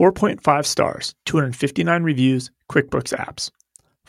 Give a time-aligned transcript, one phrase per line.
[0.00, 3.50] 4.5 stars, 259 reviews, QuickBooks apps.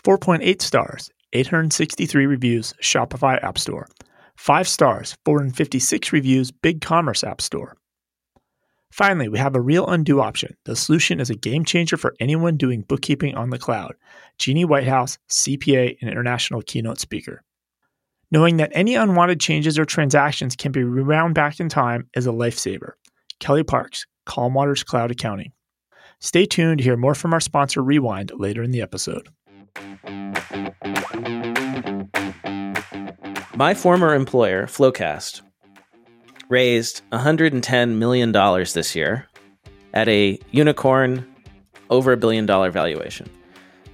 [0.02, 3.90] 4.8 stars, 863 reviews, Shopify App Store.
[4.38, 7.76] 5 stars, 456 reviews, BigCommerce App Store.
[8.94, 10.56] Finally, we have a real undo option.
[10.64, 13.96] The solution is a game changer for anyone doing bookkeeping on the cloud.
[14.38, 17.44] Jeannie Whitehouse, CPA and international keynote speaker.
[18.32, 22.32] Knowing that any unwanted changes or transactions can be rewound back in time is a
[22.32, 22.94] lifesaver.
[23.42, 25.52] Kelly Parks, Calm Waters Cloud Accounting.
[26.24, 29.28] Stay tuned to hear more from our sponsor Rewind later in the episode.
[33.56, 35.42] My former employer, FloQast,
[36.48, 39.28] raised $110 million this year
[39.96, 41.28] at a unicorn
[41.90, 43.28] over a billion dollar valuation.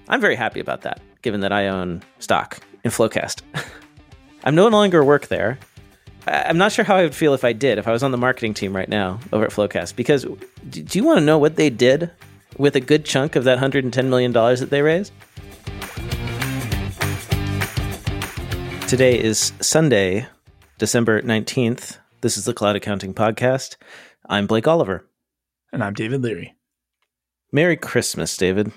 [0.09, 3.41] I'm very happy about that, given that I own stock in FloQast.
[4.43, 5.59] I'm no longer work there.
[6.27, 8.17] I'm not sure how I would feel if I did, if I was on the
[8.17, 10.25] marketing team right now over at FloQast, because
[10.69, 12.11] do you want to know what they did
[12.57, 15.13] with a good chunk of that $110 million that they raised?
[18.89, 20.27] Today is Sunday,
[20.77, 21.97] December 19th.
[22.19, 23.77] This is the Cloud Accounting Podcast.
[24.27, 25.07] I'm Blake Oliver.
[25.71, 26.55] And I'm David Leary.
[27.53, 28.73] Merry Christmas, David.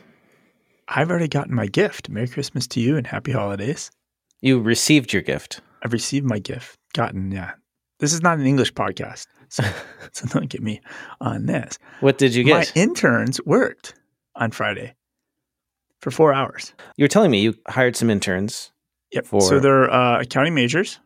[0.86, 2.08] I've already gotten my gift.
[2.08, 3.90] Merry Christmas to you and happy holidays.
[4.40, 5.60] You received your gift.
[5.82, 6.76] I've received my gift.
[6.94, 7.52] Gotten, yeah.
[7.98, 9.62] This is not an English podcast, so,
[10.12, 10.80] so don't get me
[11.20, 11.78] on this.
[12.00, 12.74] What did you get?
[12.74, 13.94] My interns worked
[14.34, 14.94] on Friday
[16.00, 16.72] for four hours.
[16.96, 18.72] You were telling me you hired some interns.
[19.12, 19.26] Yep.
[19.26, 19.40] For...
[19.40, 20.98] So they're uh, accounting majors.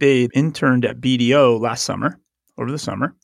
[0.00, 2.18] They interned at BDO last summer,
[2.58, 3.14] over the summer.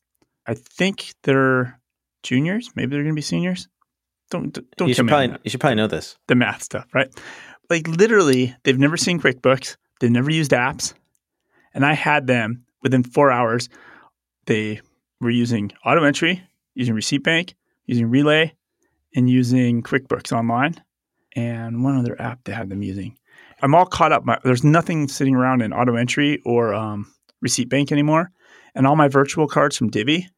[0.47, 1.81] I think they're
[2.23, 2.71] juniors.
[2.75, 3.69] Maybe they're going to be seniors.
[4.31, 7.09] Don't don't you should probably you should probably know this the math stuff, right?
[7.71, 9.77] Like literally, they've never seen QuickBooks.
[10.01, 10.93] They've never used apps,
[11.79, 13.69] and I had them within four hours.
[14.47, 14.81] They
[15.21, 16.43] were using auto entry,
[16.75, 17.55] using Receipt Bank,
[17.87, 18.53] using Relay,
[19.15, 20.75] and using QuickBooks Online,
[21.37, 23.17] and one other app they had them using.
[23.63, 24.25] I'm all caught up.
[24.25, 27.07] My, there's nothing sitting around in auto entry or um,
[27.43, 28.33] Receipt Bank anymore,
[28.75, 30.29] and all my virtual cards from Divvy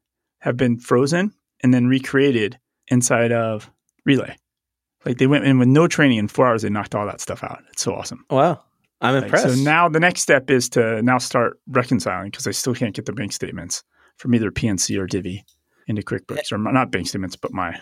[0.40, 2.58] have been frozen and then recreated
[2.88, 3.70] inside of
[4.04, 4.36] Relay.
[5.06, 7.42] Like they went in with no training in four hours, they knocked all that stuff
[7.42, 7.62] out.
[7.70, 8.26] It's so awesome.
[8.28, 8.60] Wow.
[9.00, 9.56] I'm like, impressed.
[9.56, 13.06] So now the next step is to now start reconciling because I still can't get
[13.06, 13.82] the bank statements
[14.16, 15.44] from either PNC or Divvy
[15.86, 17.80] into QuickBooks, or not bank statements, but my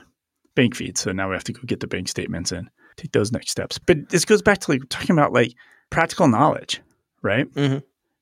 [0.55, 0.97] bank feed.
[0.97, 3.79] So now we have to go get the bank statements and take those next steps.
[3.79, 5.55] But this goes back to like talking about like
[5.91, 6.81] practical knowledge,
[7.23, 7.53] right?
[7.55, 7.79] Mm-hmm.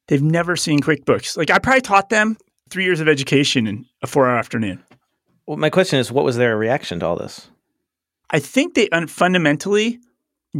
[0.09, 1.37] They've never seen QuickBooks.
[1.37, 2.37] Like I probably taught them
[2.71, 4.83] three years of education in a four-hour afternoon.
[5.47, 7.49] Well, my question is, what was their reaction to all this?
[8.31, 10.01] I think they un- fundamentally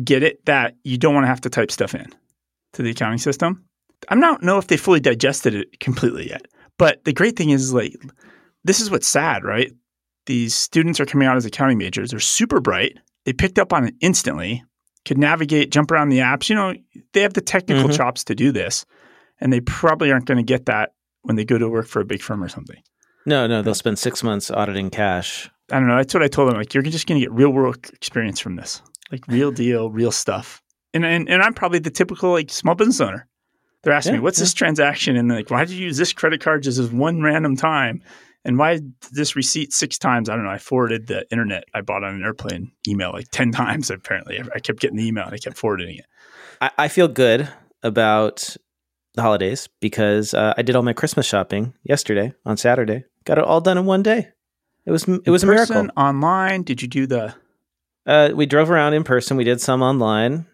[0.05, 2.07] get it that you don't want to have to type stuff in
[2.73, 3.65] to the accounting system.
[4.09, 6.47] I don't know if they fully digested it completely yet.
[6.79, 7.95] But the great thing is like
[8.65, 9.73] this is what's sad, right?
[10.27, 12.11] These students are coming out as accounting majors.
[12.11, 12.99] They're super bright.
[13.25, 14.65] They picked up on it instantly,
[15.05, 16.49] could navigate, jump around the apps.
[16.49, 16.75] You know,
[17.13, 17.97] they have the technical mm-hmm.
[17.97, 18.85] chops to do this.
[19.41, 22.05] And they probably aren't going to get that when they go to work for a
[22.05, 22.81] big firm or something.
[23.27, 25.51] No, no, they'll spend six months auditing cash.
[25.71, 25.97] I don't know.
[25.97, 26.57] That's what I told them.
[26.57, 30.13] Like, you're just going to get real world experience from this, like real deal, real
[30.13, 30.63] stuff.
[30.97, 33.29] And, and and I'm probably the typical like small business owner.
[33.83, 34.45] They're asking yeah, me, "What's yeah.
[34.45, 37.55] this transaction?" And like, "Why did you use this credit card just as one random
[37.55, 38.03] time?"
[38.47, 38.81] And why
[39.13, 40.31] this receipt six times?
[40.31, 40.51] I don't know.
[40.51, 43.91] I forwarded the internet I bought on an airplane email like ten times.
[43.91, 46.07] Apparently, I kept getting the email and I kept forwarding it.
[46.63, 47.49] I, I feel good
[47.83, 48.57] about
[49.15, 53.05] the holidays because uh, I did all my Christmas shopping yesterday on Saturday.
[53.25, 54.29] Got it all done in one day.
[54.87, 55.89] It was it was a miracle.
[55.95, 56.63] Online?
[56.63, 57.35] Did you do the?
[58.07, 59.37] Uh, we drove around in person.
[59.37, 60.47] We did some online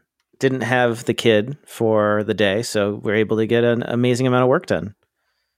[0.43, 4.43] didn't have the kid for the day, so we're able to get an amazing amount
[4.43, 4.97] of work done.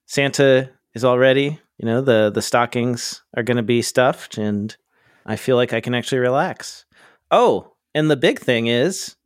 [0.04, 1.58] Santa is already.
[1.78, 4.76] You know, the the stockings are going to be stuffed, and
[5.24, 6.84] I feel like I can actually relax.
[7.30, 9.16] Oh, and the big thing is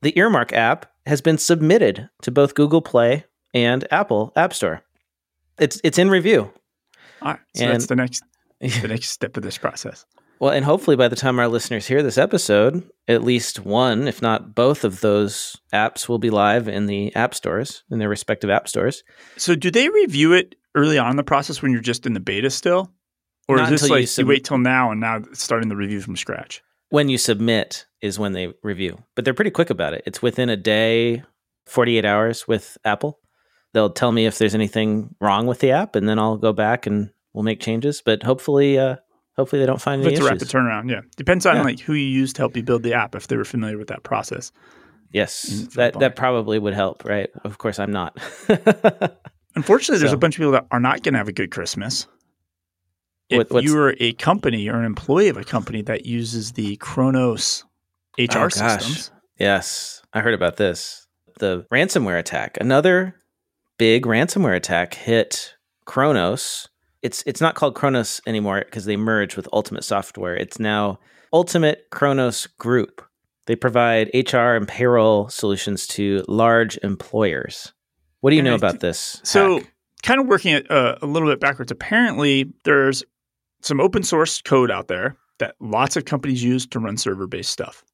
[0.00, 4.82] the Earmark app has been submitted to both Google Play and Apple App Store.
[5.58, 6.50] It's it's in review.
[7.20, 8.24] All right, so and, that's the next
[8.60, 10.06] the next step of this process.
[10.38, 14.20] Well, and hopefully by the time our listeners hear this episode, at least one, if
[14.20, 18.50] not both of those apps will be live in the app stores, in their respective
[18.50, 19.02] app stores.
[19.36, 22.20] So do they review it early on in the process when you're just in the
[22.20, 22.92] beta still?
[23.48, 25.76] Or not is this like you, sub- you wait till now and now starting the
[25.76, 26.62] review from scratch?
[26.90, 29.02] When you submit is when they review.
[29.14, 30.02] But they're pretty quick about it.
[30.06, 31.22] It's within a day,
[31.66, 33.20] 48 hours with Apple.
[33.72, 36.86] They'll tell me if there's anything wrong with the app and then I'll go back
[36.86, 38.02] and we'll make changes.
[38.04, 38.96] But hopefully uh,
[39.36, 40.28] Hopefully, they don't find any it's issues.
[40.28, 40.90] a rapid turnaround.
[40.90, 41.62] Yeah, depends on yeah.
[41.62, 43.14] like who you use to help you build the app.
[43.14, 44.50] If they were familiar with that process.
[45.12, 47.30] Yes, that that probably would help, right?
[47.44, 48.16] Of course, I'm not.
[49.54, 50.16] Unfortunately, there's so.
[50.16, 52.06] a bunch of people that are not going to have a good Christmas.
[53.30, 56.76] If What- you are a company or an employee of a company that uses the
[56.76, 57.64] Kronos
[58.18, 61.06] HR Oh, systems, Yes, I heard about this.
[61.38, 62.56] The ransomware attack.
[62.60, 63.14] Another
[63.78, 65.54] big ransomware attack hit
[65.84, 66.68] Kronos.
[67.06, 70.34] It's it's not called Kronos anymore because they merged with Ultimate Software.
[70.36, 70.98] It's now
[71.32, 73.00] Ultimate Kronos Group.
[73.46, 77.72] They provide HR and payroll solutions to large employers.
[78.20, 79.20] What do you And know I about thi- this?
[79.22, 79.72] So, hack?
[80.02, 81.70] kind of working it uh, a little bit backwards.
[81.70, 83.04] Apparently, there's
[83.62, 87.52] some open source code out there that lots of companies use to run server based
[87.52, 87.84] stuff.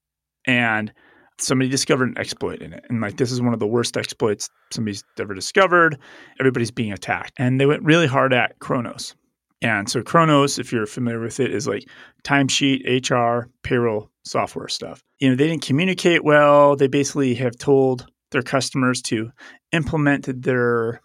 [0.46, 0.90] And
[1.38, 2.84] somebody discovered an exploit in it.
[2.88, 5.98] And like, this is one of the worst exploits somebody's ever discovered.
[6.38, 7.32] Everybody's being attacked.
[7.38, 9.14] And they went really hard at Kronos.
[9.60, 11.88] And so, Kronos, if you're familiar with it, is like
[12.24, 15.02] timesheet, HR, payroll software stuff.
[15.20, 16.74] You know, they didn't communicate well.
[16.74, 19.30] They basically have told their customers to
[19.72, 21.00] implement their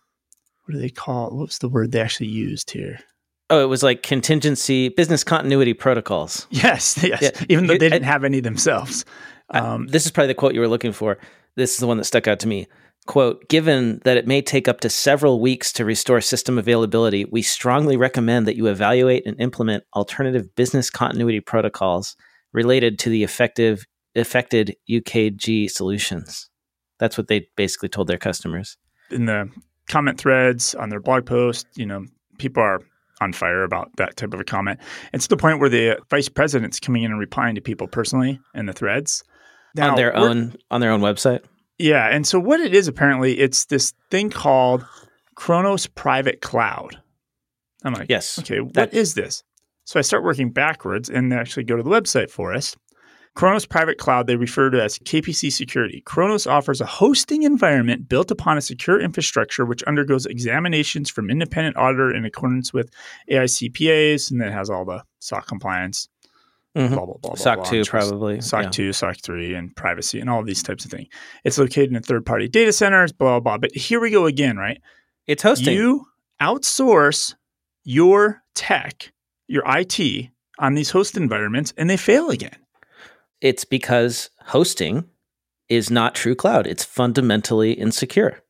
[0.65, 1.33] what do they call it?
[1.33, 2.99] What's the word they actually used here?
[3.49, 6.47] oh, it was like contingency business continuity protocols.
[6.49, 7.21] Yes, yes.
[7.21, 9.05] Yeah, Even though they didn't have any themselves.
[9.49, 11.17] I- Um, this is probably the quote you were looking for.
[11.55, 12.67] This is the one that stuck out to me.
[13.05, 17.41] Quote, given that it may take up to several weeks to restore system availability, we
[17.41, 22.17] strongly recommend that you evaluate and implement alternative business continuity protocols
[22.51, 23.85] related to the effective
[24.15, 26.49] affected UKG solutions.
[26.99, 28.77] That's what they basically told their customers.
[29.09, 29.49] in the
[29.87, 32.03] comment threads on their blog post, you know,
[32.39, 32.81] people are
[33.21, 34.79] on fire about that type of a comment.
[35.13, 38.39] It's to the point where the vice president's coming in and replying to people personally
[38.53, 39.23] in the threads.
[39.79, 41.41] On their own on their own website.
[41.79, 44.85] Yeah, and so what it is apparently, it's this thing called
[45.35, 46.99] Kronos Private Cloud.
[47.83, 48.39] I'm like, Yes.
[48.39, 49.43] okay, what that- is this?
[49.85, 52.75] So I start working backwards and actually go to the website for us.
[53.35, 56.01] Kronos Private Cloud, they refer to as KPC Security.
[56.05, 61.77] Kronos offers a hosting environment built upon a secure infrastructure which undergoes examinations from independent
[61.77, 62.89] auditor in accordance with
[63.31, 66.09] AICPAs, and then has all the SOC compliance,
[66.77, 66.89] Mhm.
[66.89, 67.35] blah, blah, blah, blah.
[67.35, 68.41] SOC blah, 2 trust- probably.
[68.41, 68.69] SOC yeah.
[68.69, 71.07] 2, SOC 3, and privacy and all these types of things.
[71.43, 73.57] It's located in third party data centers, blah, blah, blah.
[73.57, 74.79] But here we go again, right?
[75.25, 75.75] It's hosting.
[75.75, 76.05] You
[76.41, 77.35] outsource
[77.83, 79.11] your tech,
[79.47, 80.29] your IT
[80.59, 82.55] on these host environments, and they fail again.
[83.39, 85.05] it's because hosting
[85.69, 86.65] is not true cloud.
[86.65, 88.41] It's fundamentally insecure.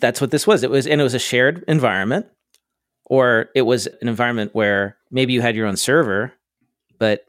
[0.00, 0.64] That's what this was.
[0.64, 2.26] It was, and it was a shared environment,
[3.04, 6.32] or it was an environment where maybe you had your own server,
[6.98, 7.24] but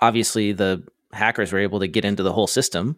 [0.00, 0.82] obviously the
[1.12, 2.96] hackers were able to get into the whole system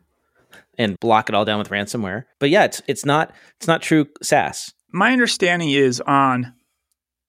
[0.76, 2.24] and block it all down with ransomware.
[2.38, 4.72] But yeah, it's it's not it's not true SaaS.
[4.92, 6.52] My understanding is on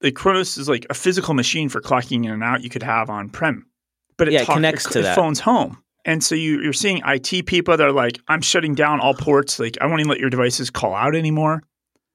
[0.02, 3.10] the Kronos is like a physical machine for clocking in and out you could have
[3.10, 3.66] on prem,
[4.18, 5.16] but it, Yeah, it connects it, to it that.
[5.16, 5.78] phones home.
[6.06, 9.60] And so you, you're seeing IT people that are like, I'm shutting down all ports.
[9.60, 11.62] Like, I won't even let your devices call out anymore.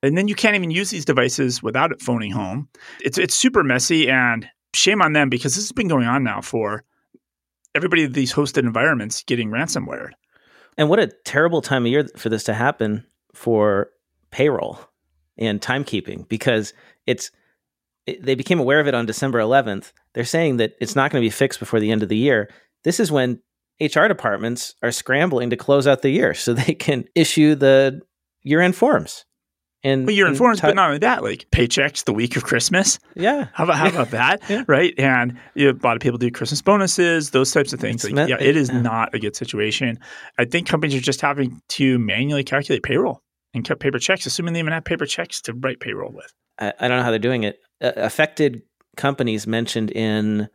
[0.03, 2.69] And then you can't even use these devices without it phoning home.
[3.01, 6.41] It's it's super messy and shame on them because this has been going on now
[6.41, 6.85] for
[7.75, 10.11] everybody in these hosted environments getting ransomware.
[10.77, 13.91] And what a terrible time of year for this to happen for
[14.31, 14.79] payroll
[15.39, 16.73] and timekeeping because
[17.07, 17.31] it's
[18.07, 19.93] it, they became aware of it on December 11th.
[20.13, 22.51] They're saying that it's not going to be fixed before the end of the year.
[22.83, 23.41] This is when
[23.81, 28.01] HR departments are scrambling to close out the year so they can issue the
[28.43, 29.25] year-end forms.
[29.85, 32.43] And Well, you're and informed, ti- but not only that, like paychecks the week of
[32.45, 32.99] Christmas.
[33.15, 34.43] yeah, How about how about that?
[34.49, 34.65] Yeah.
[34.67, 34.95] Right?
[34.99, 37.97] And you know, a lot of people do Christmas bonuses, those types of things.
[37.97, 38.81] It's Like, meant- yeah, it is yeah.
[38.81, 39.99] not a good situation.
[40.39, 44.55] I think companies are just having to manually calculate payroll and cut paper checks, assuming
[44.55, 46.33] they even have paper checks to write payroll with.
[46.59, 47.59] I, I don't know how they're doing it.
[47.83, 48.63] Uh, affected
[48.97, 50.49] companies mentioned in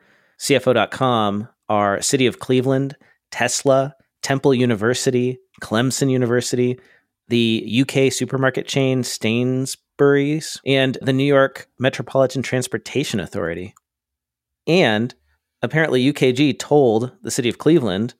[0.54, 2.96] CFO.com are City of Cleveland,
[3.32, 6.80] Tesla, Temple University, Clemson University,
[7.30, 13.74] the UK supermarket chain Sainsbury's, and the New York Metropolitan Transportation Authority.
[14.68, 15.14] And
[15.62, 18.14] apparently, UKG told the City of Cleveland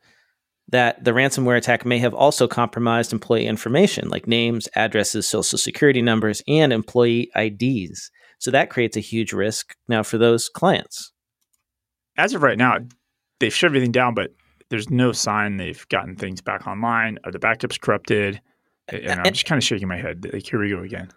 [0.72, 6.02] that the ransomware attack may have also compromised employee information like names, addresses, social security
[6.02, 8.12] numbers, and employee IDs.
[8.38, 11.12] So that creates a huge risk now for those clients.
[12.18, 12.78] As of right now,
[13.40, 14.32] they've shut everything down, but
[14.70, 17.18] there's no sign they've gotten things back online.
[17.24, 18.40] Are the backups corrupted?
[18.92, 20.28] And I'm just kind of shaking my head.
[20.32, 21.10] Like, here we go again.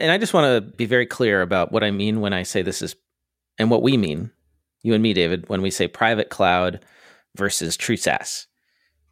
[0.00, 2.62] And I just want to be very clear about what I mean when I say
[2.62, 2.96] this is,
[3.58, 4.30] and what we mean,
[4.82, 6.84] you and me, David, when we say private cloud
[7.36, 8.46] versus true SaaS.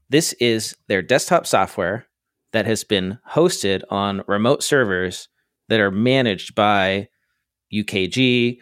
[0.08, 2.06] This is their desktop software
[2.52, 5.28] that has been hosted on remote servers
[5.68, 7.08] that are managed by
[7.72, 8.58] UKG,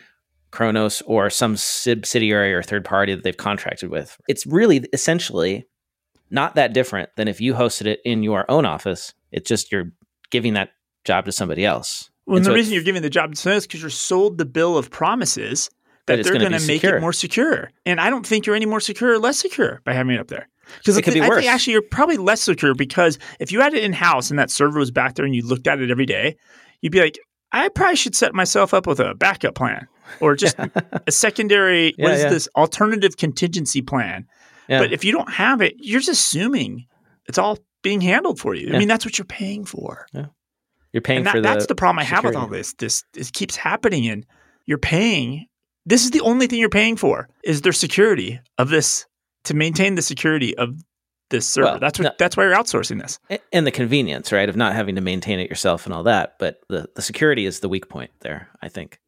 [0.50, 4.18] Kronos, or some subsidiary or third party that they've contracted with.
[4.28, 5.66] It's really essentially
[6.30, 9.14] not that different than if you hosted it in your own office.
[9.32, 9.92] It's just you're
[10.30, 10.70] giving that
[11.04, 12.10] job to somebody else.
[12.26, 13.80] Well, And and the so reason you're giving the job to someone else is because
[13.80, 15.70] you're sold the bill of promises
[16.06, 17.70] that they're going to make it more secure.
[17.86, 20.28] And I don't think you're any more secure or less secure by having it up
[20.28, 20.48] there.
[20.78, 21.42] Because it could be I worse.
[21.42, 24.50] think actually you're probably less secure because if you had it in house and that
[24.50, 26.36] server was back there and you looked at it every day,
[26.82, 27.18] you'd be like,
[27.52, 29.86] I probably should set myself up with a backup plan
[30.20, 30.56] or just
[31.06, 31.94] a secondary.
[31.96, 32.28] Yeah, what is yeah.
[32.28, 34.26] this alternative contingency plan?
[34.68, 34.80] Yeah.
[34.80, 36.86] But if you don't have it, you're just assuming
[37.26, 37.58] it's all
[37.88, 38.74] being handled for you.
[38.74, 40.06] I mean, that's what you're paying for.
[40.92, 42.74] You're paying that, for the that's the problem I have with all this.
[42.74, 44.26] This this keeps happening, and
[44.66, 45.46] you're paying.
[45.86, 49.06] This is the only thing you're paying for is their security of this
[49.44, 50.74] to maintain the security of
[51.30, 51.66] this server.
[51.66, 52.04] Well, that's what.
[52.04, 52.10] no.
[52.18, 53.18] That's why you're outsourcing this.
[53.52, 56.34] And the convenience, right, of not having to maintain it yourself and all that.
[56.38, 58.98] But the, the security is the weak point there, I think.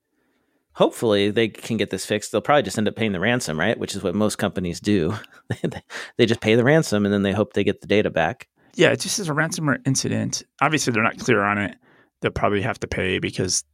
[0.74, 2.32] Hopefully, they can get this fixed.
[2.32, 3.78] They'll probably just end up paying the ransom, right?
[3.78, 5.14] Which is what most companies do.
[6.16, 8.48] they just pay the ransom and then they hope they get the data back.
[8.74, 10.42] Yeah, it just is a ransomware incident.
[10.60, 11.76] Obviously, they're not clear on it.
[12.20, 13.64] They'll probably have to pay because,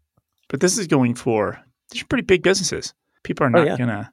[0.49, 1.61] but this is going for
[1.91, 2.95] these are pretty big businesses.
[3.23, 3.77] People are Oh, not yeah.
[3.77, 4.13] gonna.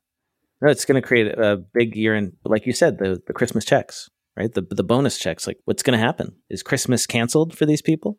[0.61, 3.65] No, it's going to create a big year in, like you said, the, the Christmas
[3.65, 4.53] checks, right?
[4.53, 5.45] The, the bonus checks.
[5.45, 6.37] Like, what's going to happen?
[6.49, 8.17] Is Christmas canceled for these people?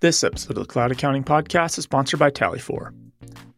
[0.00, 2.92] This episode of the Cloud Accounting Podcast is sponsored by TallyFor.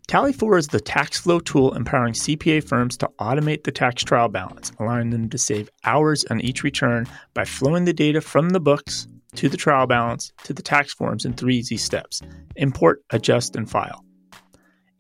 [0.08, 4.70] TallyFor is the tax flow tool empowering CPA firms to automate the tax trial balance,
[4.78, 9.08] allowing them to save hours on each return by flowing the data from the books
[9.34, 12.22] to the trial balance to the tax forms in three easy steps
[12.54, 14.04] import, adjust, and file.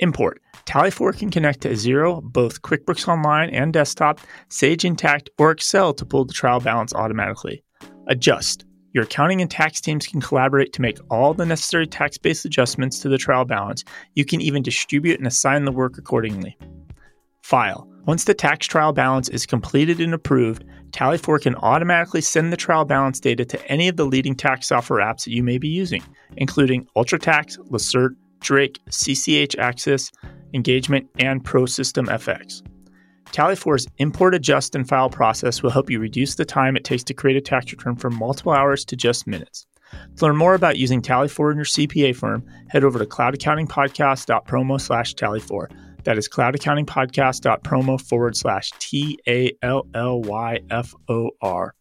[0.00, 0.40] Import.
[0.66, 6.04] TallyFor can connect to Xero, both QuickBooks Online and desktop, Sage Intacct, or Excel to
[6.04, 7.62] pull the trial balance automatically.
[8.08, 8.64] Adjust.
[8.96, 12.98] Your accounting and tax teams can collaborate to make all the necessary tax based adjustments
[13.00, 13.84] to the trial balance.
[14.14, 16.56] You can even distribute and assign the work accordingly.
[17.42, 17.86] File.
[18.06, 22.86] Once the tax trial balance is completed and approved, TallyFor can automatically send the trial
[22.86, 26.02] balance data to any of the leading tax software apps that you may be using,
[26.38, 30.10] including UltraTax, Lacerte, Drake, CCH Axcess,
[30.54, 32.62] Engagement, and ProSystem FX.
[33.32, 37.14] TallyFor's import, adjust, and file process will help you reduce the time it takes to
[37.14, 39.66] create a tax return from multiple hours to just minutes.
[40.16, 45.14] To learn more about using TallyFor in your CPA firm, head over to cloudaccountingpodcast.promo slash
[45.14, 45.68] TallyFor.
[46.04, 51.74] That is cloudaccountingpodcast.promo forward slash T A L L Y F O R.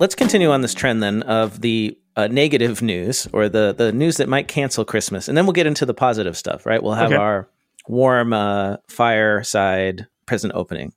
[0.00, 4.16] Let's continue on this trend then of the uh, negative news or the the news
[4.18, 6.66] that might cancel Christmas, and then we'll get into the positive stuff.
[6.66, 6.82] Right?
[6.82, 7.16] We'll have Okay.
[7.16, 7.48] our
[7.86, 10.92] warm uh, fireside present opening.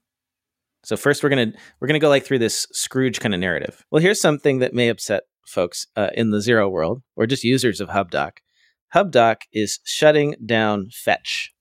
[0.83, 3.85] So first, we're gonna we're gonna go like through this Scrooge kind of narrative.
[3.91, 7.79] Well, here's something that may upset folks uh, in the Xero world or just users
[7.79, 8.37] of HubDoc.
[8.95, 11.53] HubDoc is shutting down Fetch.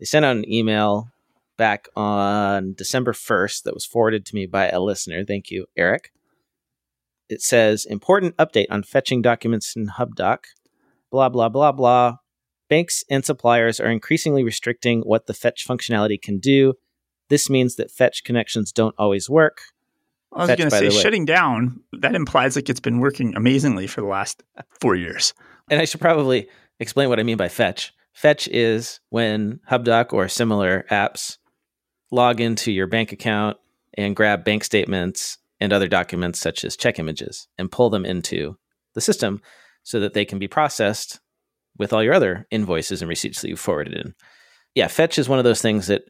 [0.00, 1.08] They sent out an email
[1.56, 5.24] back on December 1st that was forwarded to me by a listener.
[5.24, 6.10] Thank you, Eric
[7.28, 10.38] it says important update on fetching documents in HubDoc.
[11.10, 12.16] Blah blah blah blah.
[12.68, 16.74] Banks and suppliers are increasingly restricting what the fetch functionality can do.
[17.28, 19.58] This means that fetch connections don't always work.
[20.32, 24.00] I was going to say, shutting down, that implies like it's been working amazingly for
[24.00, 24.42] the last
[24.80, 25.32] four years.
[25.70, 27.94] And I should probably explain what I mean by fetch.
[28.12, 31.38] Fetch is when HubDoc or similar apps
[32.10, 33.56] log into your bank account
[33.94, 38.56] and grab bank statements and other documents such as check images and pull them into
[38.94, 39.40] the system
[39.82, 41.20] so that they can be processed
[41.78, 44.14] with all your other invoices and receipts that you've forwarded in.
[44.74, 46.02] Yeah, fetch is one of those things that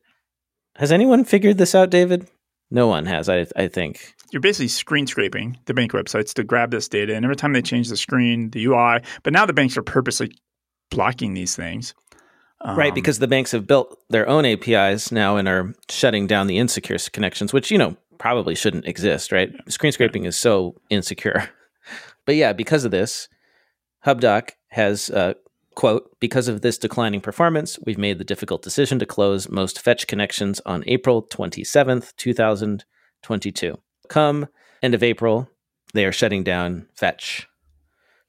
[0.77, 2.29] has anyone figured this out, David?
[2.71, 4.15] No one has, I I think.
[4.33, 7.15] You're basically screen scraping the bank websites to grab this data.
[7.15, 10.33] And every time they change the screen, the UI, but now the banks are purposely
[10.91, 11.95] blocking these things.
[12.65, 16.47] right Um, because the banks have built their own apis now and are shutting down
[16.47, 19.53] the insecure connections which you know probably shouldn't exist right?
[19.69, 21.51] Screen scraping is so insecure.
[22.25, 23.29] But yeah because of this
[24.05, 25.35] hubdoc has uh,
[25.77, 30.09] quote because of this declining performance we've made the difficult decision to close most fetch
[30.09, 34.49] connections on april 27th 2022 come
[34.83, 35.49] end of april
[35.95, 37.47] they are shutting down fetch.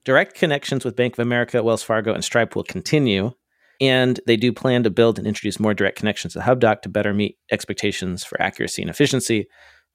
[0.06, 3.34] Direct connections with bank of america wells fargo and stripe will continue
[3.80, 7.14] and they do plan to build and introduce more direct connections to HubDoc to better
[7.14, 9.48] meet expectations for accuracy and efficiency.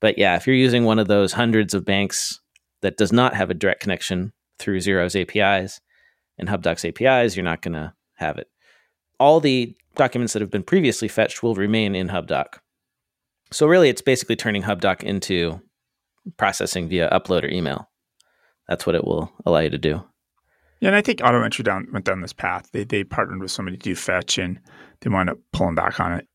[0.03, 2.41] But yeah, if you're using one of those hundreds of banks
[2.83, 5.81] that does not have a direct connection through Xero's APIs
[6.37, 8.49] and HubDoc's APIs, you're not going to have it.
[9.21, 12.59] All the documents that have been previously fetched will remain in HubDoc.
[13.53, 15.61] So really, it's basically turning HubDoc into
[16.37, 17.89] processing via upload or email.
[18.69, 20.03] That's what it will allow you to do.
[20.81, 22.69] Yeah, and I think Auto Entry down went down this path.
[22.73, 24.59] They they partnered with somebody to do fetch, and
[25.01, 26.27] they wound up pulling back on it.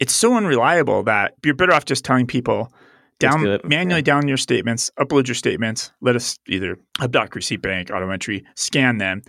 [0.00, 2.72] It's so unreliable that you're better off just telling people
[3.18, 7.90] down do manually down your statements, upload your statements, let us either HubDoc, Receipt Bank,
[7.90, 9.22] Auto Entry, scan them,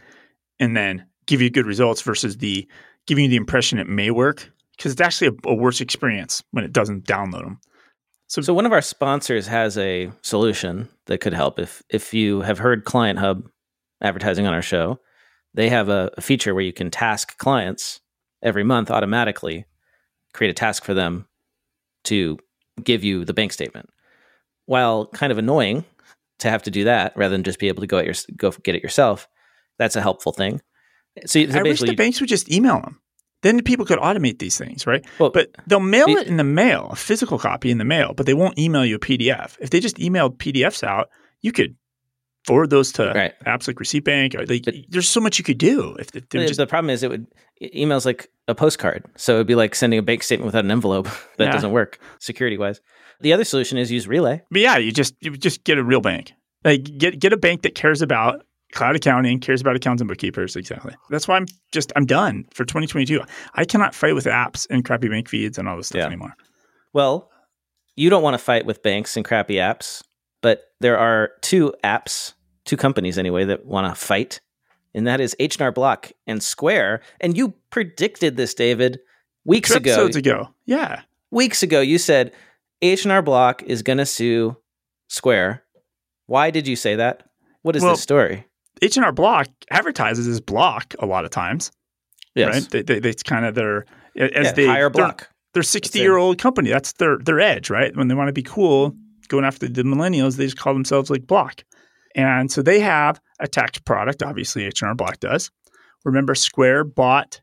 [0.60, 2.67] and then give you good results versus the
[3.08, 6.63] giving you the impression it may work because it's actually a, a worse experience when
[6.63, 7.60] it doesn't download them.
[8.27, 11.58] So one of our sponsors has a solution that could help.
[11.58, 13.50] If if you have heard Client Hub
[14.01, 15.00] advertising on our show,
[15.55, 18.01] they have a, a feature where you can task clients
[18.43, 19.65] every month automatically,
[20.34, 21.27] create a task for them
[22.03, 22.38] to
[22.79, 23.89] give you the bank statement.
[24.65, 25.86] While kind of annoying
[26.39, 28.51] to have to do that rather than just be able to go at your go
[28.51, 29.27] get it yourself,
[29.77, 30.62] that's a helpful thing.
[31.25, 33.01] So, so I wish the banks would just email them.
[33.41, 35.03] Then people could automate these things, right?
[35.17, 38.13] Well, but they'll mail the- it in the mail, a physical copy in the mail,
[38.13, 39.57] but they won't email you a PDF.
[39.59, 41.09] If they just emailed PDFs out,
[41.41, 41.75] you could
[42.46, 43.34] forward those to Right.
[43.46, 44.34] apps like Receipt Bank.
[44.34, 47.10] Like, But- there's so much you could do if the, just the problem is it
[47.10, 47.27] would
[47.62, 51.05] emails like a postcard, so it'd be like sending a bank statement without an envelope.
[51.38, 51.51] that Yeah.
[51.51, 52.79] doesn't work security wise.
[53.22, 54.41] The other solution is use Relay.
[54.50, 56.34] But yeah, you just you just get a real bank.
[56.63, 60.55] Like get get a bank that cares about cloud accounting, cares about accounts and bookkeepers.
[60.55, 60.93] Exactly.
[61.10, 63.22] That's why I'm just I'm done for 2022.
[63.55, 66.05] I cannot fight with apps and crappy bank feeds and all this stuff Yeah.
[66.05, 66.34] anymore.
[66.93, 67.29] Well,
[67.96, 70.01] you don't want to fight with banks and crappy apps,
[70.41, 72.34] but there are two apps,
[72.65, 74.39] two companies anyway, that want to fight,
[74.93, 77.01] and that is H&R Block and Square.
[77.22, 79.00] And you predicted this, David,
[79.46, 79.91] weeks Two ago.
[79.91, 80.50] episodes ago.
[80.65, 81.01] Yeah.
[81.31, 82.31] Weeks ago, you said
[82.81, 84.58] H&R Block is going to sue
[85.08, 85.63] Square.
[86.27, 87.24] Why did you say that?
[87.62, 88.46] What is Well, this story?
[88.81, 91.72] H&R Block advertises as Block a lot of times,
[92.36, 92.53] Yes.
[92.53, 92.69] right?
[92.69, 95.29] They, they, they, it's kind of their as Yeah, they higher they're- block.
[95.53, 96.69] They're 60 year old company.
[96.69, 97.96] That's their their edge, right?
[97.98, 98.96] When they want to be cool,
[99.29, 101.63] going after the millennials, they just call themselves like Block.
[102.15, 104.21] And so they have a tax product.
[104.24, 105.51] Obviously, H&R Block does.
[106.03, 107.41] Remember, Square bought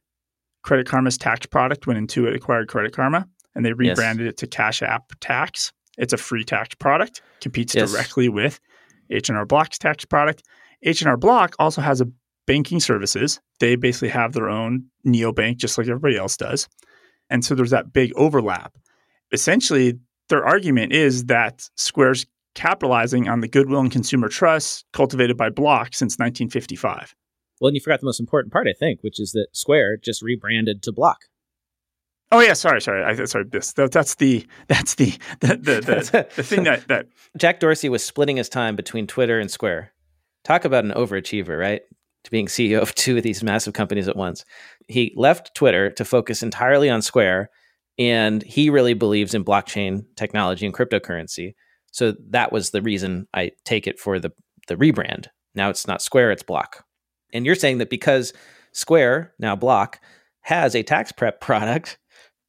[0.62, 3.76] Credit Karma's tax product when Intuit acquired Credit Karma, and they Yes.
[3.78, 5.72] rebranded it to Cash App Tax.
[5.96, 7.92] It's a free tax product, competes Yes.
[7.92, 8.58] directly with
[9.10, 10.42] H&R Block's tax product.
[10.82, 12.08] H&R Block also has a
[12.46, 13.40] banking services.
[13.60, 16.68] They basically have their own neobank, just like everybody else does.
[17.30, 18.72] And so there's that big overlap.
[19.32, 25.50] Essentially, their argument is that Square's capitalizing on the goodwill and consumer trust cultivated by
[25.50, 27.14] Block since 1955.
[27.60, 30.22] Well, and you forgot the most important part, I think, which is that Square just
[30.22, 31.18] rebranded to Block.
[32.32, 33.44] Oh yeah, sorry, sorry, I, sorry.
[33.44, 37.88] This that, that's the that's the the the, the, the thing that that Jack Dorsey
[37.88, 39.92] was splitting his time between Twitter and Square.
[40.42, 41.82] Talk about an overachiever, right?
[42.24, 44.44] To being CEO of two of these massive companies at once.
[44.88, 47.50] He left Twitter to focus entirely on Square,
[47.98, 51.54] and he really believes in blockchain technology and cryptocurrency.
[51.92, 54.30] So that was the reason I take it for the
[54.68, 55.26] the rebrand.
[55.54, 56.84] Now it's not Square, it's Block.
[57.32, 58.32] And you're saying that because
[58.72, 60.00] Square, now Block,
[60.42, 61.98] has a tax prep product,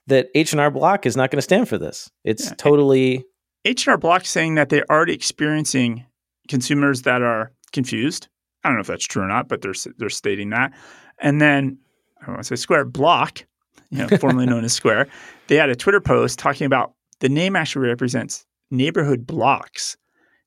[0.07, 2.09] that H&R Block is not going to stand for this.
[2.23, 2.53] It's Yeah.
[2.57, 3.25] totally
[3.65, 6.05] H&R Block saying that they're already experiencing
[6.47, 8.27] consumers that are confused.
[8.63, 10.73] I don't know if that's true or not, but they're they're stating that.
[11.19, 11.77] And then
[12.21, 13.45] I don't want to say Square Block,
[13.89, 15.07] you know, formerly known as Square,
[15.47, 19.97] they had a Twitter post talking about the name actually represents neighborhood blocks.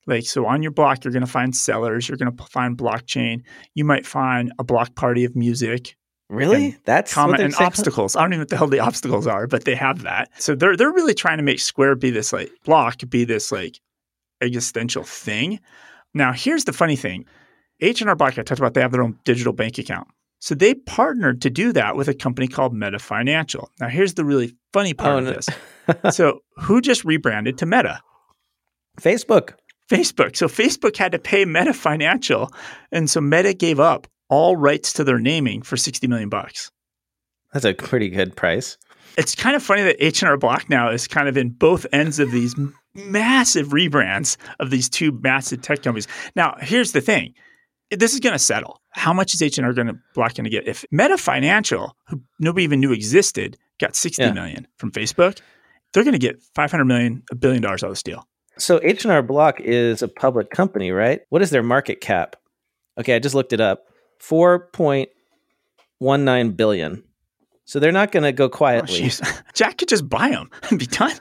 [0.07, 2.09] Like so, on your block, you're going to find sellers.
[2.09, 3.43] You're going to find blockchain.
[3.75, 5.95] You might find a block party of music,
[6.31, 6.77] Really?
[6.85, 7.67] That's comment and saying?
[7.67, 8.15] obstacles.
[8.15, 10.29] I don't even know what the hell the obstacles are, but they have that.
[10.41, 13.81] So they're they're really trying to make Square be this like block, be this like
[14.39, 15.59] existential thing.
[16.13, 17.25] Now here's the funny thing.
[17.81, 20.07] H and R Block I talked about they have their own digital bank account.
[20.41, 23.69] So they partnered to do that with a company called Meta Financial.
[23.79, 25.31] Now here's the really funny part Oh, of no.
[25.33, 26.15] this.
[26.15, 28.01] so who just rebranded to Meta?
[28.99, 29.53] Facebook.
[29.89, 30.35] Facebook.
[30.35, 32.51] So Facebook had to pay Meta Financial,
[32.91, 36.71] and so Meta gave up all rights to their naming for 60 million bucks.
[37.53, 38.77] That's a pretty good price.
[39.17, 42.31] it's kind of funny that H&R Block now is kind of in both ends of
[42.31, 42.55] these
[42.95, 46.07] massive rebrands of these two massive tech companies.
[46.35, 47.33] Now, here's the thing.
[47.91, 48.81] This is going to settle.
[48.91, 50.67] How much is H&R going to Block going to get?
[50.67, 54.31] If Meta Financial, who nobody even knew existed, got sixty Yeah.
[54.33, 55.39] million from Facebook,
[55.93, 58.27] they're going to get 500 million, a billion dollars out of this deal.
[58.57, 61.21] So H&R Block is a public company, right?
[61.29, 62.35] What is their market cap?
[62.97, 63.83] Okay, I just looked it up.
[64.21, 67.03] 4.19 billion.
[67.65, 68.99] So they're not going to go Oh, quietly.
[69.01, 69.41] jeez.
[69.53, 71.13] Jack could just buy them and be done.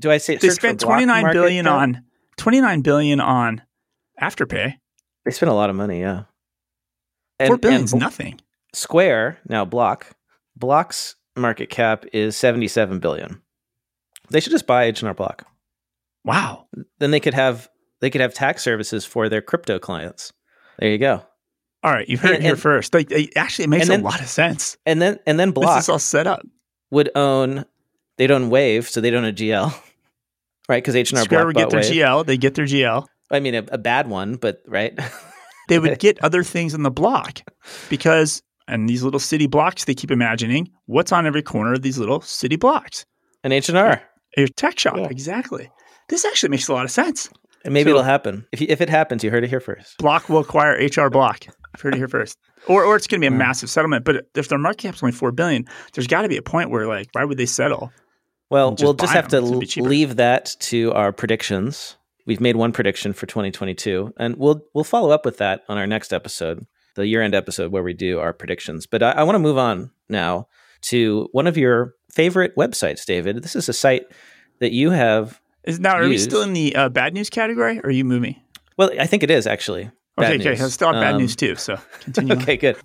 [0.00, 1.72] Do I say they spent Block 29 market cap?
[1.72, 2.02] on
[2.36, 3.62] 29 billion on
[4.20, 4.74] Afterpay.
[5.26, 6.22] They spent a lot of money, yeah.
[7.38, 8.40] And, Four billion's and nothing.
[8.72, 10.06] Square, now Block,
[10.56, 13.42] Block's market cap is 77 billion.
[14.30, 15.44] They should just buy H&R Block.
[16.24, 16.66] Wow.
[16.98, 17.68] Then they could have
[18.00, 20.32] they could have tax services for their crypto clients.
[20.78, 21.22] There you go.
[21.82, 22.94] All right, you heard And- it here and- first.
[22.94, 24.76] Like, it- actually, it makes then- a lot of sense.
[24.86, 26.40] And then and then This Block is all set up.
[26.90, 27.64] would own
[28.16, 29.72] they'd own Wave, so they'd own a GL.
[30.68, 30.82] right?
[30.82, 31.92] Because H and R Block would get their Wave.
[31.92, 32.26] GL.
[32.26, 33.06] They get their GL.
[33.30, 34.98] I mean, a, a bad one, but right.
[35.68, 37.40] They would get other things in the block
[37.90, 41.98] because, and these little city blocks, they keep imagining what's on every corner of these
[41.98, 43.04] little city blocks.
[43.42, 44.00] An H and R,
[44.36, 45.08] Your tech shop, Yeah.
[45.10, 45.68] exactly.
[46.08, 47.28] This actually makes a lot of sense.
[47.64, 48.46] and maybe So- it'll happen.
[48.52, 49.98] If you, if it happens, you heard it here first.
[49.98, 51.46] Block will acquire HR Block.
[51.74, 52.38] I've heard it here first.
[52.68, 53.44] Or, or it's going to be a Yeah.
[53.44, 54.04] massive settlement.
[54.04, 56.86] But if their market cap's only four billion, there's got to be a point where,
[56.86, 57.90] like, why would they settle?
[58.50, 59.44] Well, just we'll just have to them.
[59.46, 59.88] Gonna be l- cheaper.
[59.88, 61.96] leave that to our predictions.
[62.26, 65.86] We've made one prediction for 2022, and we'll we'll follow up with that on our
[65.86, 68.84] next episode, the year end episode where we do our predictions.
[68.86, 70.48] But I, I want to move on now
[70.82, 73.42] to one of your favorite websites, David.
[73.44, 74.06] This is a site
[74.58, 75.40] that you have.
[75.64, 77.78] Is now are we still in the uh, bad news category?
[77.78, 78.34] Or are you moving?
[78.76, 79.90] Well, I think it is actually.
[80.16, 80.48] Bad Okay, okay.
[80.50, 80.62] news.
[80.62, 81.54] I still have bad Um, news too.
[81.54, 82.34] So continue.
[82.34, 82.42] on.
[82.42, 82.76] Okay, good.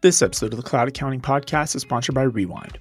[0.00, 2.78] This episode of the Cloud Accounting Podcast is sponsored by Rewind.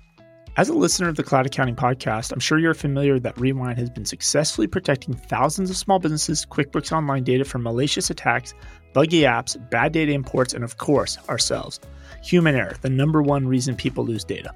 [0.57, 3.91] As a listener of the Cloud Accounting Podcast, I'm sure you're familiar that Rewind has
[3.91, 8.55] been successfully protecting thousands of small businesses' QuickBooks Online data from malicious attacks,
[8.91, 11.79] buggy apps, bad data imports, and of course, ourselves.
[12.23, 14.51] Human error, the number one reason people lose data.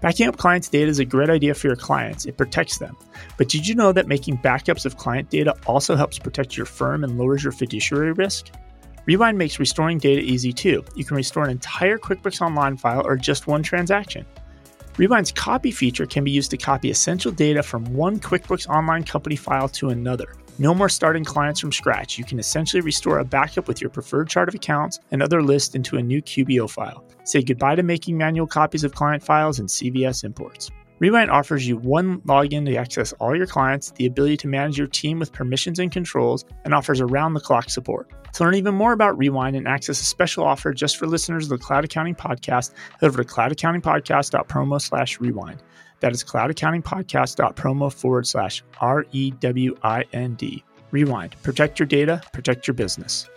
[0.00, 2.26] Backing up clients' data is a great idea for your clients.
[2.26, 2.96] It protects them.
[3.36, 7.02] But did you know that making backups of client data also helps protect your firm
[7.02, 8.52] and lowers your fiduciary risk?
[9.06, 10.84] Rewind makes restoring data easy too.
[10.94, 14.24] You can restore an entire QuickBooks Online file or just one transaction.
[14.96, 19.34] Rewind's copy feature can be used to copy essential data from one QuickBooks Online company
[19.34, 20.34] file to another.
[20.60, 22.16] No more starting clients from scratch.
[22.16, 25.74] You can essentially restore a backup with your preferred chart of accounts and other lists
[25.74, 27.04] into a new QBO file.
[27.24, 30.70] Say goodbye to making manual copies of client files and CVS imports.
[31.00, 34.86] Rewind offers you one login to access all your clients, the ability to manage your
[34.86, 38.08] team with permissions and controls, and offers around the clock support.
[38.34, 41.50] To learn even more about Rewind and access a special offer just for listeners of
[41.50, 45.62] the Cloud Accounting Podcast, head over to cloudaccountingpodcast.promo slash rewind.
[46.00, 50.64] That is cloudaccountingpodcast.promo forward slash R E W I N D.
[50.90, 51.34] Rewind.
[51.42, 53.28] Protect your data, protect your business.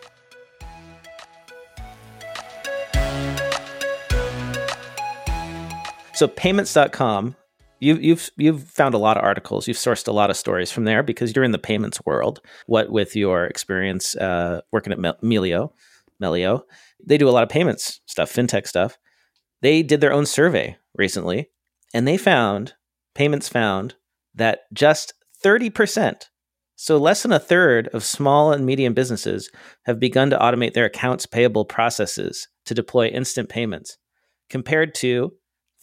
[6.13, 7.36] So payments.com,
[7.79, 9.67] you, you've you've found a lot of articles.
[9.67, 12.41] You've sourced a lot of stories from there because you're in the payments world.
[12.65, 15.71] What with your experience uh, working at Mel- Melio,
[16.21, 16.61] Melio,
[17.05, 18.97] they do a lot of payments stuff, fintech stuff.
[19.61, 21.49] They did their own survey recently,
[21.93, 22.73] and they found
[23.15, 23.95] payments found
[24.35, 26.29] that just thirty percent,
[26.75, 29.49] so less than a third of small and medium businesses
[29.85, 33.97] have begun to automate their accounts payable processes to deploy instant payments,
[34.49, 35.33] compared to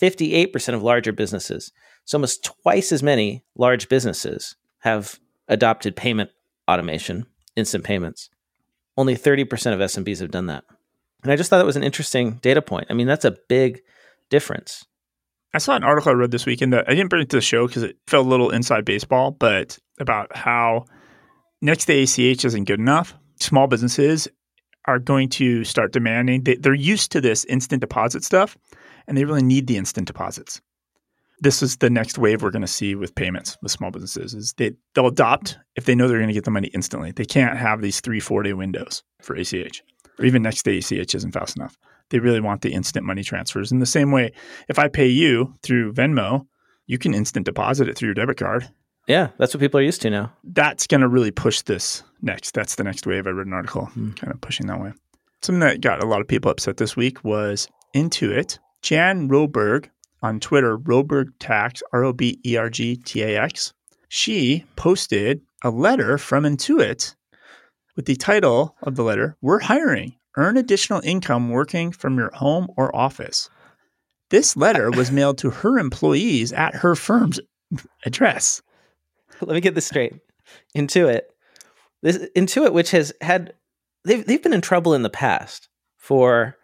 [0.01, 1.73] 58% of larger businesses.
[2.05, 6.31] So almost twice as many large businesses have adopted payment
[6.69, 7.27] automation,
[7.57, 8.31] instant payments.
[8.97, 10.65] Only 30% of SMBs have done that.
[11.23, 12.87] And I just thought that was an interesting data point.
[12.91, 13.81] I mean, that's a big
[14.29, 14.85] difference.
[15.55, 17.43] I saw an article I read this weekend that I didn't bring it to the
[17.43, 20.87] show because it felt a little inside baseball, but about how
[21.63, 23.15] next day ACH isn't good enough.
[23.41, 24.29] Small businesses
[24.87, 28.57] are going to start demanding, they, they're used to this instant deposit stuff,
[29.07, 30.61] and they really need the instant deposits.
[31.41, 34.55] This is the next wave we're going to see with payments with small businesses is
[34.57, 37.11] they, they'll adopt if they know they're going to get the money instantly.
[37.11, 39.83] They can't have these three, four day windows for ACH
[40.19, 41.77] or even next day ACH isn't fast enough.
[42.11, 43.73] They really want the instant money transfers.
[43.73, 44.33] In the same way,
[44.69, 46.47] if I pay you through Venmo,
[46.87, 48.69] you can instant deposit it through your debit card.
[49.09, 50.33] Yeah, that's what people are used to now.
[50.45, 52.53] That's going to really push this next.
[52.55, 53.27] That's the next wave.
[53.27, 54.13] I read an article Hmm.
[54.13, 54.93] kind of pushing that way.
[55.43, 58.59] Something that got a lot of people upset this week was Intuit.
[58.85, 59.89] Jan Roberg
[60.23, 63.73] on Twitter, Roberg Tax, R O B E R G T A X.
[64.09, 67.15] She posted a letter from Intuit
[67.97, 70.17] with the title of the letter We're hiring.
[70.37, 73.49] Earn additional income working from your home or office.
[74.29, 77.41] This letter was mailed to her employees at her firm's
[78.05, 78.61] address.
[79.41, 80.13] Let me get this straight.
[80.77, 81.23] Intuit,
[82.03, 83.55] this Intuit, which has had
[84.05, 86.59] they've they've been in trouble in the past for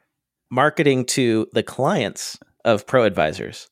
[0.50, 3.68] marketing to the clients of pro advisors.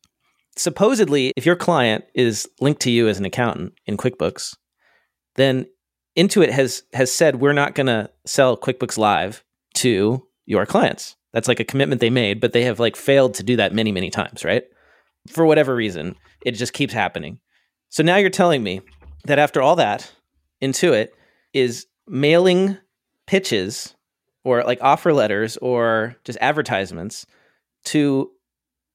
[0.57, 4.57] Supposedly, if your client is linked to you as an accountant in QuickBooks,
[5.37, 5.67] then
[6.17, 11.15] Intuit has has said we're not going to sell QuickBooks Live to your clients.
[11.33, 13.93] That's like a commitment they made, but they have like failed to do that many
[13.93, 14.65] many times, right?
[15.29, 17.39] For whatever reason, it just keeps happening.
[17.91, 18.81] So now you're telling me
[19.25, 20.11] that after all that,
[20.63, 21.09] Intuit
[21.53, 22.79] is mailing
[23.27, 23.95] pitches
[24.49, 27.27] or like offer letters or just advertisements
[27.85, 28.31] to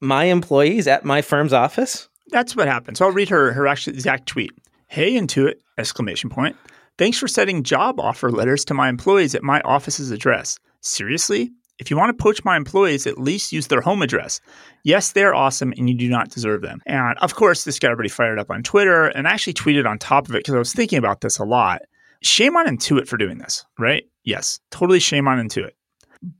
[0.02, 2.10] my employees at my firm's office?
[2.30, 2.98] That's what happened.
[2.98, 4.52] So I'll read her her actual exact tweet.
[4.88, 5.56] Hey Intuit!
[5.78, 6.56] Exclamation point.
[6.98, 10.58] Thanks for sending job offer letters to my employees at my office's address.
[10.82, 11.52] Seriously?
[11.80, 14.39] If you want to poach my employees, at least use their home address.
[14.84, 16.82] Yes, they're awesome and you do not deserve them.
[16.86, 20.00] And of course, this got everybody fired up on Twitter and I actually tweeted on
[20.00, 21.82] top of it because I was thinking about this a lot.
[22.24, 24.04] Shame on Intuit for doing this, right?
[24.24, 25.72] Yes, totally shame on Intuit.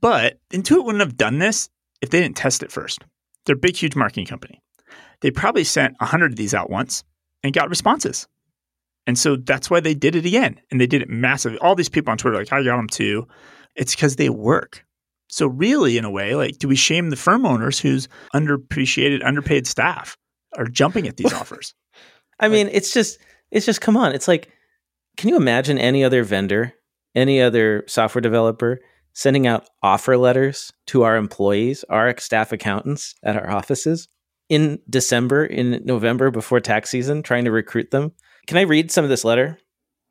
[0.00, 1.68] But Intuit wouldn't have done this
[2.00, 3.02] if they didn't test it first.
[3.44, 4.62] They're a big, huge marketing company.
[5.20, 7.04] They probably sent 100 of these out once
[7.42, 8.26] and got responses.
[9.06, 10.60] And so that's why they did it again.
[10.70, 11.58] And they did it massively.
[11.58, 13.28] All these people on Twitter, like, I got them too.
[13.76, 14.84] It's because they work.
[15.28, 19.66] So, really, in a way, like, do we shame the firm owners whose underappreciated, underpaid
[19.66, 20.16] staff
[20.56, 21.74] are jumping at these offers?
[22.40, 23.18] I mean, it's just,
[23.50, 24.12] it's just, come on.
[24.12, 24.50] It's like,
[25.16, 26.74] can you imagine any other vendor,
[27.14, 28.80] any other software developer
[29.12, 34.08] sending out offer letters to our employees, our staff accountants at our offices
[34.48, 38.12] in December, in November before tax season, trying to recruit them?
[38.46, 39.58] Can I read some of this letter?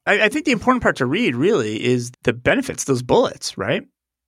[0.06, 3.84] I, I think the important part to read really is the benefits, those bullets, right?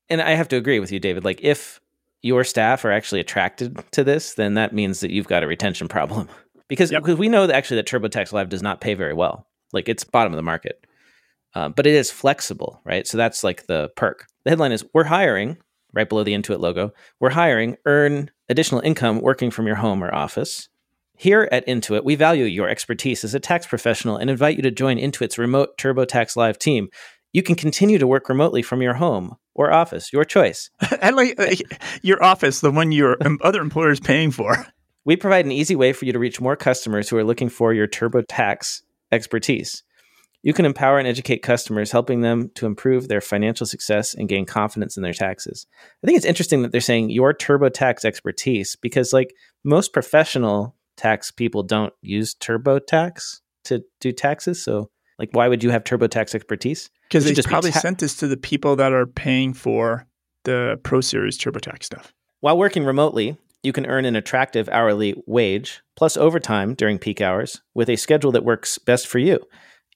[0.09, 1.23] And I have to agree with you, David.
[1.23, 1.79] Like, if
[2.21, 5.87] your staff are actually attracted to this, then that means that you've got a retention
[5.87, 6.29] problem.
[6.67, 7.03] Because yep.
[7.03, 9.45] we know that actually that TurboTax Live does not pay very well.
[9.75, 10.85] Like, it's bottom of the market.
[11.53, 13.07] Um, but it is flexible, right?
[13.07, 14.27] So that's like the perk.
[14.43, 15.57] The headline is We're hiring,
[15.93, 16.91] right below the Intuit logo.
[17.19, 20.67] We're hiring, earn additional income working from your home or office.
[21.17, 24.71] Here at Intuit, we value your expertise as a tax professional and invite you to
[24.71, 26.89] join Intuit's remote TurboTax Live team.
[27.31, 30.69] You can continue to work remotely from your home or office, your choice.
[31.01, 31.55] and like uh,
[32.01, 34.67] your office, the one your other employer is paying for.
[35.05, 37.73] We provide an easy way for you to reach more customers who are looking for
[37.73, 38.81] your TurboTax
[39.15, 39.83] expertise.
[40.43, 44.45] You can empower and educate customers, helping them to improve their financial success and gain
[44.45, 45.65] confidence in their taxes.
[46.03, 51.31] I think it's interesting that they're saying your TurboTax expertise because, like most professional tax
[51.31, 54.63] people, don't use TurboTax to do taxes.
[54.63, 56.91] So, like, why would you have TurboTax expertise?
[57.09, 60.05] Because they just probably ta- sent this to the people that are paying for
[60.43, 62.13] the Pro Series TurboTax stuff.
[62.41, 67.61] While working remotely, you can earn an attractive hourly wage plus overtime during peak hours
[67.73, 69.39] with a schedule that works best for you.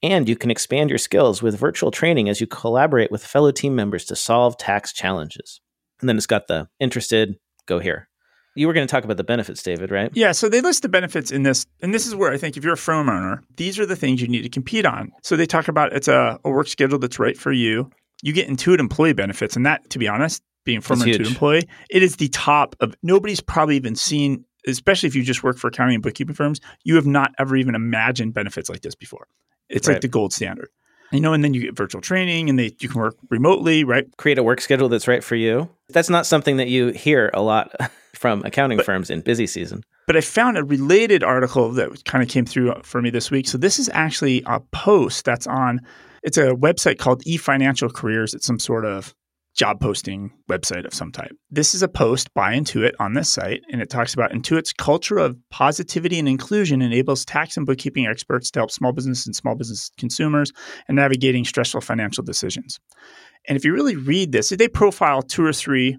[0.02, 3.76] And you can expand your skills with virtual training as you collaborate with fellow team
[3.76, 5.62] members to solve tax challenges.
[6.00, 8.08] And then it's got the interested, go here.
[8.56, 10.10] You were going to talk about the benefits, David, right?
[10.14, 10.32] Yeah.
[10.32, 11.66] So they list the benefits in this.
[11.82, 14.22] And this is where I think if you're a firm owner, these are the things
[14.22, 15.12] you need to compete on.
[15.22, 17.90] So they talk about it's a, a work schedule that's right for you.
[18.22, 19.56] You get Intuit employee benefits.
[19.56, 23.42] And that, to be honest, being from Intuit employee, it is the top of nobody's
[23.42, 27.08] probably even seen, especially if you just work for accounting and bookkeeping firms, you have
[27.08, 29.28] not ever even imagined benefits like this before.
[29.70, 29.96] It's right.
[29.96, 30.70] like the gold standard.
[31.12, 34.06] You know, and then you get virtual training and they you can work remotely, right?
[34.18, 35.68] Create a work schedule that's right for you.
[35.90, 37.72] That's not something that you hear a lot
[38.14, 39.84] from accounting but, firms in busy season.
[40.06, 43.48] But I found a related article that kind of came through for me this week.
[43.48, 45.82] So this is actually a post that's on
[46.22, 48.34] it's a website called eFinancial Careers.
[48.34, 49.16] It's some sort of
[49.56, 51.32] job posting website of some type.
[51.50, 55.18] This is a post by Intuit on this site, and it talks about Intuit's culture
[55.18, 59.56] of positivity and inclusion enables tax and bookkeeping experts to help small business and small
[59.56, 60.52] business consumers
[60.88, 62.80] in navigating stressful financial decisions.
[63.48, 65.98] And if you really read this, they profile two or three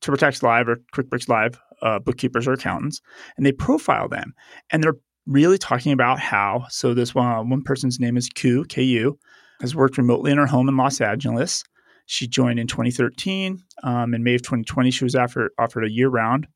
[0.00, 3.00] TurboTax Live or QuickBooks Live uh, bookkeepers or accountants,
[3.36, 4.32] and they profile them,
[4.70, 6.64] and they're really talking about how.
[6.68, 9.18] So this one, one person's name is Q Ku,
[9.60, 11.62] has worked remotely in her home in Los Angeles
[12.06, 13.62] she joined in 2013.
[13.82, 16.46] Um, in May of 2020, she was offered, offered a year round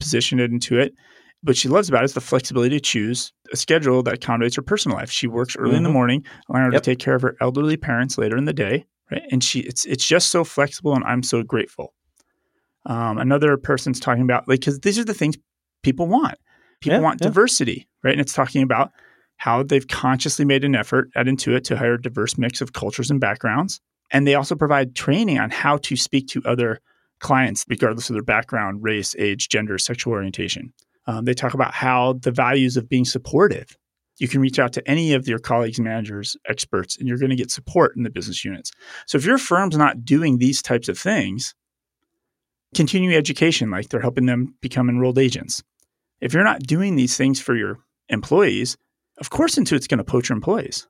[0.00, 0.90] position at Intuit.
[1.42, 4.62] What she loves about it is the flexibility to choose a schedule that accommodates her
[4.62, 5.10] personal life.
[5.10, 5.76] She works early mm-hmm.
[5.76, 5.94] in the mm-hmm.
[5.94, 6.82] morning, allowing her yep.
[6.82, 8.86] to take care of her elderly parents later in the day.
[9.10, 9.22] Right.
[9.30, 11.92] And she it's it's just so flexible and I'm so grateful.
[12.86, 15.36] Um, another person's talking about like because these are the things
[15.82, 16.36] people want.
[16.80, 17.28] People yeah, want yeah.
[17.28, 18.12] diversity, right?
[18.12, 18.92] And it's talking about
[19.36, 23.10] how they've consciously made an effort at Intuit to hire a diverse mix of cultures
[23.10, 23.80] and backgrounds.
[24.14, 26.80] And they also provide training on how to speak to other
[27.18, 30.72] clients, regardless of their background, race, age, gender, sexual orientation.
[31.06, 33.76] Um, they talk about how the values of being supportive.
[34.18, 37.36] You can reach out to any of your colleagues, managers, experts, and you're going to
[37.36, 38.70] get support in the business units.
[39.06, 41.52] So if your firm's not doing these types of things,
[42.72, 45.60] continue education, like they're helping them become enrolled agents.
[46.20, 48.76] If you're not doing these things for your employees,
[49.18, 50.86] of course Intuit's going to poach your employees.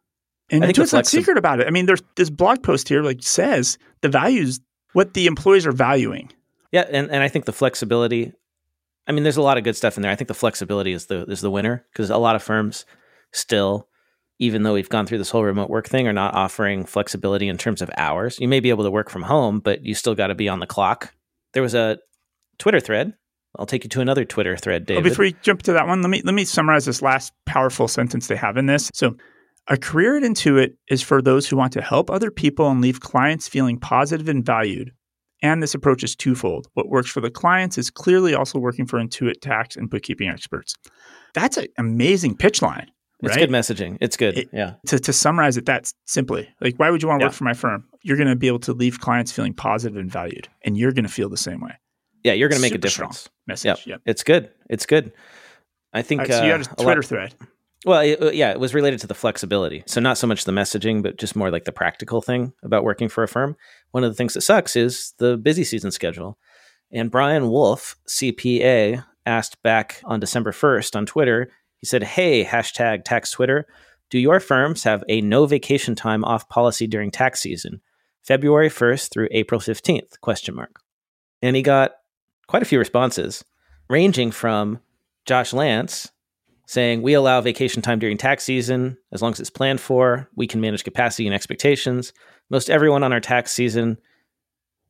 [0.51, 1.67] And I think it's not secret about it.
[1.67, 4.61] I mean, there's this blog post here like says the values
[4.93, 6.31] what the employees are valuing.
[6.73, 8.33] Yeah, and, and I think the flexibility.
[9.07, 10.11] I mean, there's a lot of good stuff in there.
[10.11, 12.87] I think the flexibility is the is the winner because a lot of firms
[13.33, 13.89] still,
[14.39, 17.59] even though we've gone through this whole remote work thing, are not offering flexibility in
[17.59, 18.39] terms of hours.
[18.41, 20.61] You may be able to work from home, but you still got to be on
[20.61, 21.13] the clock.
[21.53, 21.99] There was a
[22.59, 23.15] Twitter thread.
[23.57, 25.05] I'll take you to another Twitter thread, oh, David.
[25.05, 27.89] Well, before you jump to that one, let me let me summarize this last powerful
[27.89, 28.91] sentence they have in this.
[28.95, 29.17] So
[29.69, 33.01] a career at Intuit is for those who want to help other people and leave
[33.01, 34.93] clients feeling positive and valued
[35.43, 36.69] And this approach is twofold.
[36.75, 40.75] What works for the clients is clearly also working for Intuit tax and bookkeeping experts.
[41.35, 42.91] That's an amazing pitch line.
[43.23, 43.97] It's good messaging.
[44.03, 44.37] It's good.
[44.39, 44.75] It- yeah.
[44.87, 47.55] To, to summarize it that simply, like, why would you want to work for my
[47.55, 47.85] firm?
[48.03, 51.07] You're going to be able to leave clients feeling positive and valued, and you're going
[51.07, 51.73] to feel the same way.
[52.23, 53.31] Yeah, you're going to make a Super strong difference.
[53.47, 53.87] Message.
[53.87, 54.01] Yep.
[54.05, 54.51] It's good.
[54.69, 55.13] It's good.
[55.95, 57.35] I think right, so you uh, had a a lot- Twitter thread.
[57.85, 59.83] Well, it, uh, yeah, it was related to the flexibility.
[59.87, 63.09] So not so much the messaging, but just more like the practical thing about working
[63.09, 63.57] for a firm.
[63.91, 66.39] One of the things that sucks is the busy season schedule.
[66.91, 73.05] And Brian Wolf, CPA, asked back on December 1st on Twitter, he said, Hey, hashtag
[73.05, 73.67] tax Twitter,
[74.11, 77.81] do your firms have a no vacation time off policy during tax season?
[78.23, 80.81] February 1st through April 15th, question mark.
[81.43, 81.93] And he got
[82.47, 83.45] quite a few responses,
[83.91, 84.81] ranging from
[85.27, 86.11] Josh Lance,
[86.67, 90.29] saying we allow vacation time during tax season as long as it's planned for.
[90.35, 92.13] We can manage capacity and expectations.
[92.51, 93.99] Most everyone on our tax season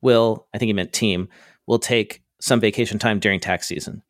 [0.01, 1.29] will, I think he meant team,
[1.67, 4.03] will take some vacation time during tax season.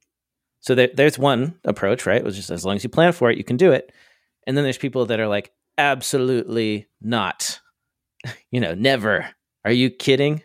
[0.61, 2.17] So there, there's one approach, right?
[2.19, 3.93] It was just as long as you plan for it, you can do it.
[4.47, 7.61] And then there's people that are like, absolutely not.
[8.51, 9.27] you know, never.
[9.65, 10.43] Are you kidding?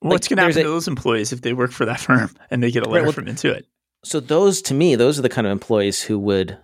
[0.00, 2.62] What's going to happen a- to those employees if they work for that firm and
[2.62, 3.62] they get a letter well- from Intuit?
[4.04, 6.58] So those to me those are the kind of employees who would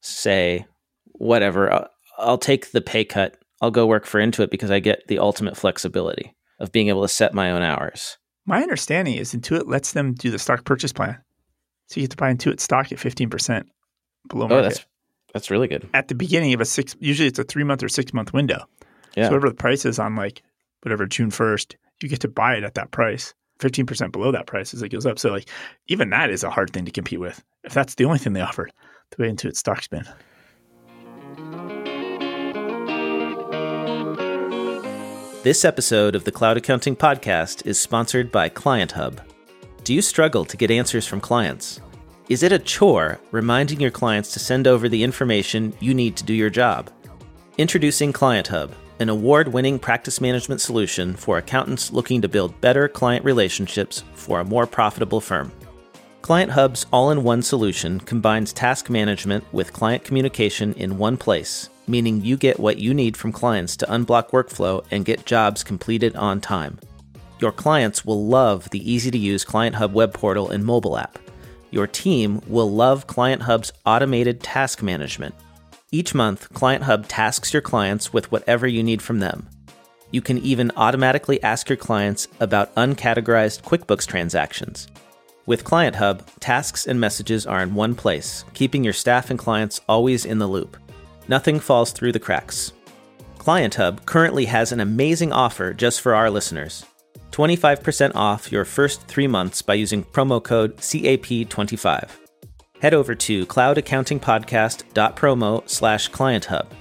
[0.00, 0.66] say
[1.12, 5.06] whatever I'll, I'll take the pay cut i'll go work for intuit because i get
[5.08, 9.66] the ultimate flexibility of being able to set my own hours My understanding is Intuit
[9.66, 11.18] lets them do the stock purchase plan.
[11.88, 13.64] So you get to buy Intuit stock at 15%
[14.28, 14.62] below oh market.
[14.68, 14.86] that's
[15.32, 17.88] that's really good at the beginning of a six, usually it's a three month or
[17.88, 18.64] six month window.
[19.16, 20.42] yeah So whatever the price is on like
[20.82, 23.34] whatever June 1st, you get to buy it at that price.
[23.60, 25.18] 15% below that price as it goes up.
[25.18, 25.48] So like
[25.88, 27.42] even that is a hard thing to compete with.
[27.64, 28.68] If that's the only thing they offer,
[29.10, 30.04] the way into its stock spin.
[35.42, 39.20] This episode of the Cloud Accounting Podcast is sponsored by Client Hub.
[39.84, 41.80] Do you struggle to get answers from clients?
[42.28, 46.24] Is it a chore reminding your clients to send over the information you need to
[46.24, 46.90] do your job?
[47.58, 52.88] Introducing Client Hub, an award winning practice management solution for accountants looking to build better
[52.88, 55.52] client relationships for a more profitable firm.
[56.22, 61.68] Client Hub's all in one solution combines task management with client communication in one place,
[61.86, 66.16] meaning you get what you need from clients to unblock workflow and get jobs completed
[66.16, 66.78] on time.
[67.38, 71.18] Your clients will love the easy to use Client Hub web portal and mobile app.
[71.70, 75.34] Your team will love Client Hub's automated task management.
[75.92, 79.48] Each month, Client Hub tasks your clients with whatever you need from them.
[80.10, 84.88] You can even automatically ask your clients about uncategorized QuickBooks transactions.
[85.46, 89.80] With Client Hub, tasks and messages are in one place, keeping your staff and clients
[89.88, 90.76] always in the loop.
[91.28, 92.72] Nothing falls through the cracks.
[93.38, 96.84] Client Hub currently has an amazing offer just for our listeners
[97.30, 102.25] 25% off your first three months by using promo code CAP25.
[102.86, 106.72] Head over to cloudaccountingpodcast.promo slash client hub.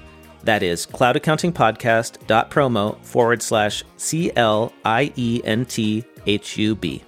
[0.43, 7.03] That is cloudaccountingpodcast.promo forward slash C L I E N T H U B.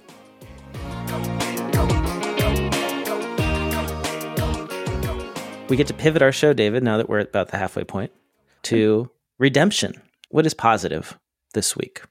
[5.68, 8.10] We get to pivot our show, David, now that we're at about the halfway point,
[8.62, 9.08] to
[9.38, 10.02] redemption.
[10.30, 11.16] What is positive
[11.54, 12.02] this week?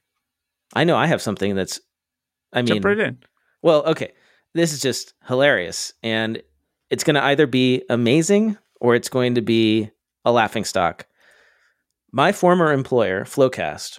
[0.72, 1.82] I know I have something that's,
[2.54, 3.18] I mean, Jump right in.
[3.60, 4.12] well, okay.
[4.54, 5.92] This is just hilarious.
[6.02, 6.42] And
[6.90, 9.90] it's going to either be amazing or it's going to be
[10.24, 11.06] a laughing stock.
[12.12, 13.98] My former employer, FloQast,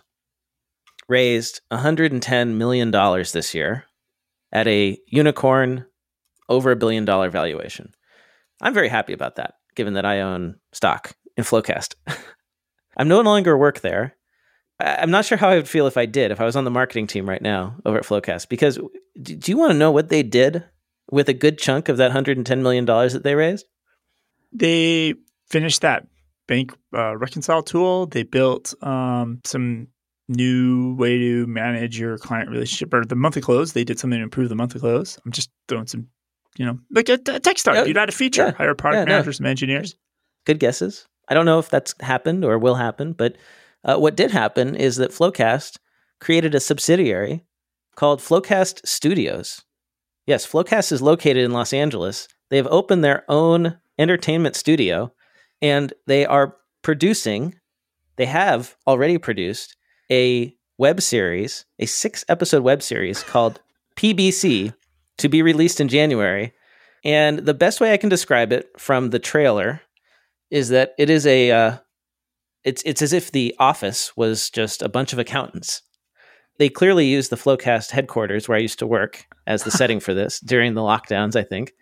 [1.07, 3.85] raised $110 million this year
[4.51, 5.85] at a unicorn
[6.47, 7.93] over a billion dollar valuation.
[8.61, 11.95] I'm very happy about that, given that I own stock in FloQast.
[12.97, 14.15] I'm no longer work there.
[14.79, 16.71] I'm not sure how I would feel if I did, if I was on the
[16.71, 18.79] marketing team right now over at FloQast, because
[19.21, 20.63] do you want to know what they did
[21.11, 23.65] with a good chunk of that $110 million that they raised?
[24.51, 25.13] They
[25.49, 26.07] finished that
[26.47, 28.07] bank uh, reconcile tool.
[28.07, 29.87] They built um, some
[30.27, 33.73] new way to manage your client relationship or the monthly close.
[33.73, 35.19] They did something to improve the monthly close.
[35.25, 36.07] I'm just throwing some,
[36.57, 37.77] you know, like a, a tech start.
[37.77, 39.31] Yeah, You'd add a feature, yeah, hire product yeah, no.
[39.31, 39.95] some engineers.
[40.45, 41.07] Good guesses.
[41.27, 43.35] I don't know if that's happened or will happen, but
[43.83, 45.77] uh, what did happen is that FloQast
[46.19, 47.43] created a subsidiary
[47.95, 49.63] called FloQast Studios.
[50.29, 52.27] Yes, FloQast is located in Los Angeles.
[52.51, 55.11] They have opened their own entertainment studio
[55.59, 57.55] and they are producing,
[58.15, 59.75] they have already produced
[60.11, 63.59] a web series, a six episode web series called
[63.95, 64.71] PBC
[65.17, 66.53] to be released in January.
[67.03, 69.81] And the best way I can describe it from the trailer
[70.51, 71.77] is that it is a uh,
[72.63, 75.81] it's it's as if the office was just a bunch of accountants
[76.59, 80.13] they clearly used the FloQast headquarters where I used to work as the setting for
[80.13, 81.73] this during the lockdowns, I think.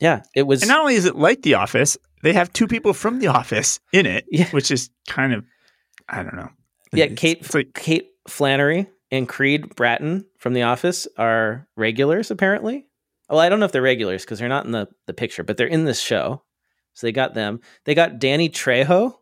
[0.00, 0.62] Yeah, it was.
[0.62, 3.78] And not only is it like The Office, they have two people from The Office
[3.92, 4.48] in it, Yeah.
[4.50, 5.44] which is kind of,
[6.08, 6.48] I don't know.
[6.94, 12.30] yeah, It's- Kate It's like, Kate Flannery and Creed Bratton from The Office are regulars,
[12.30, 12.86] apparently.
[13.28, 15.56] Well, I don't know if they're regulars because they're not in the, the picture, but
[15.56, 16.42] they're in this show.
[16.94, 17.60] So they got them.
[17.84, 19.16] They got Danny Trejo.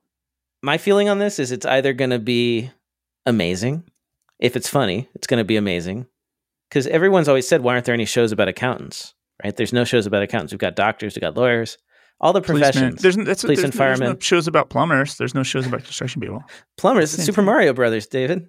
[0.62, 2.70] My feeling on this is it's either going to be
[3.26, 3.84] amazing.
[4.38, 6.06] If it's funny, it's going to be amazing.
[6.68, 9.14] Because everyone's always said, why aren't there any shows about accountants?
[9.42, 9.56] Right?
[9.56, 10.52] There's no shows about accountants.
[10.52, 11.78] We've got doctors, we've got lawyers,
[12.20, 12.92] all the policemen.
[12.92, 13.02] professions.
[13.02, 15.16] There's, Police and there's no shows about plumbers.
[15.16, 16.42] There's no shows about construction people.
[16.76, 17.44] Plumbers, Super thing.
[17.44, 18.48] Mario Brothers, David.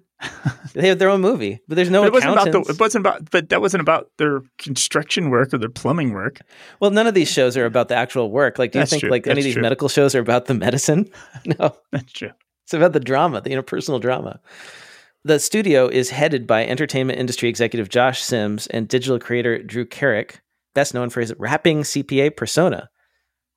[0.74, 2.68] they have their own movie, but there's no But it wasn't about accountants.
[2.68, 6.40] the, it wasn't about, but that wasn't about their construction work or their plumbing work.
[6.80, 8.58] Well, none of these shows are about the actual work.
[8.58, 9.10] Like, do you That's think true.
[9.10, 11.08] like any That's of these medical shows are about the medicine?
[11.58, 12.32] No, That's true.
[12.64, 14.40] it's about the drama, the interpersonal drama.
[15.22, 20.40] The studio is headed by entertainment industry executive Josh Sims and digital creator Drew Carrick,
[20.74, 22.88] best known for his rapping CPA persona,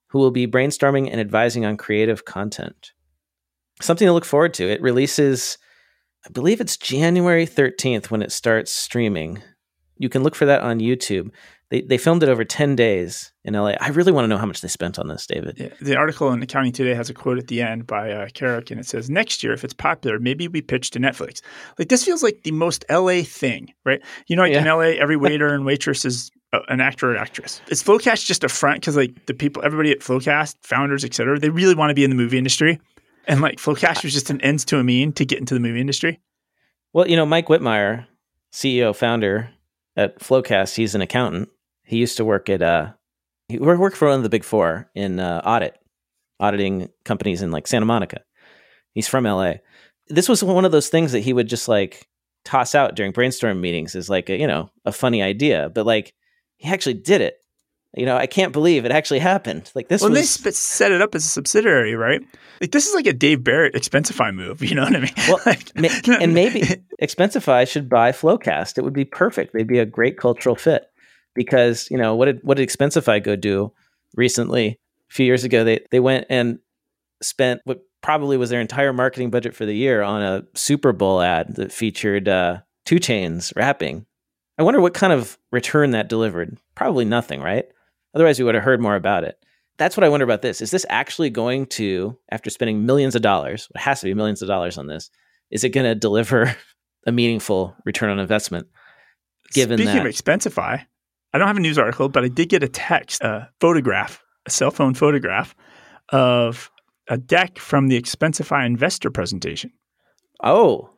[0.07, 2.91] who will be brainstorming and advising on creative content.
[3.81, 4.69] Something to look forward to.
[4.69, 5.57] It releases,
[6.27, 9.41] I believe it's January 13th when it starts streaming.
[9.95, 11.29] You can look for that on YouTube.
[11.73, 13.73] They, they filmed it over 10 days in LA.
[13.81, 15.57] I really want to know how much they spent on this, David.
[15.57, 18.69] Yeah, the article in Accounting Today has a quote at the end by uh, Carrick,
[18.69, 21.41] and it says, "Next year, if it's popular, maybe we pitch to Netflix."
[21.79, 24.03] Like this feels like the most LA thing, right?
[24.27, 26.29] You know, like in LA, every waiter and waitress is
[26.67, 27.59] an actor or actress.
[27.69, 31.39] Is FloQast just a front because like the people, everybody at FloQast, founders, et cetera,
[31.39, 32.79] they really want to be in the movie industry,
[33.27, 35.81] and like FloQast was just an ends to a mean to get into the movie
[35.81, 36.21] industry.
[36.93, 38.05] Well, you know, Mike Whitmire,
[38.51, 39.49] CEO, founder
[39.97, 41.49] at FloQast, he's an accountant.
[41.85, 42.91] He used to work at, uh,
[43.47, 45.75] he wor- worked for one of the big four in uh, audit,
[46.39, 48.21] auditing companies in like Santa Monica.
[48.93, 49.55] He's from LA.
[50.07, 52.07] This was one of those things that he would just like
[52.45, 56.13] toss out during brainstorm meetings as like a, you know, a funny idea, but like
[56.57, 57.37] he actually did it.
[57.95, 59.71] You know, I can't believe it actually happened.
[59.75, 62.21] Like this Well, was they set it up as a subsidiary, right?
[62.59, 64.63] Like this is like a Dave Barrett Expensify move.
[64.63, 65.13] You know what I mean?
[65.27, 66.61] Well, Like- Ma- and maybe
[67.01, 68.77] Expensify should buy FloQast.
[68.79, 69.53] It would be perfect.
[69.53, 70.87] They'd be a great cultural fit
[71.35, 73.73] because you know what did what did Expensify go do
[74.15, 74.79] recently?
[75.09, 76.59] A few years ago, they they went and
[77.21, 81.21] spent what probably was their entire marketing budget for the year on a Super Bowl
[81.21, 84.05] ad that featured uh, 2 Chainz rapping.
[84.57, 86.57] I wonder what kind of return that delivered.
[86.75, 87.65] Probably nothing, right?
[88.13, 89.37] Otherwise, we would have heard more about it.
[89.77, 90.61] That's what I wonder about this.
[90.61, 94.41] Is this actually going to, after spending millions of dollars, it has to be millions
[94.41, 95.09] of dollars on this,
[95.49, 96.55] is it going to deliver
[97.07, 98.67] a meaningful return on investment?
[99.53, 100.85] Given Speaking that- of Expensify,
[101.33, 104.49] I don't have a news article, but I did get a text, a photograph, a
[104.51, 105.55] cell phone photograph
[106.09, 106.69] of
[107.09, 109.71] a deck from the Expensify investor presentation.
[110.43, 110.89] Oh,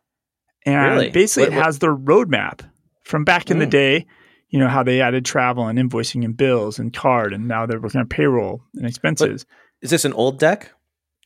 [0.67, 1.09] And Really?
[1.11, 2.61] basically, What- it has their roadmap
[3.03, 3.69] from back in the Mm.
[3.69, 4.05] day.
[4.49, 7.79] You know how they added travel and invoicing and bills and card, and now they're
[7.79, 9.45] working on payroll and expenses.
[9.83, 10.71] is this an old deck?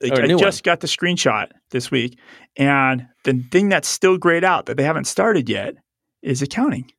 [0.02, 2.20] Like, I just got the screenshot this week,
[2.58, 5.76] and the thing that's still grayed out that they haven't started yet
[6.22, 6.92] is accounting.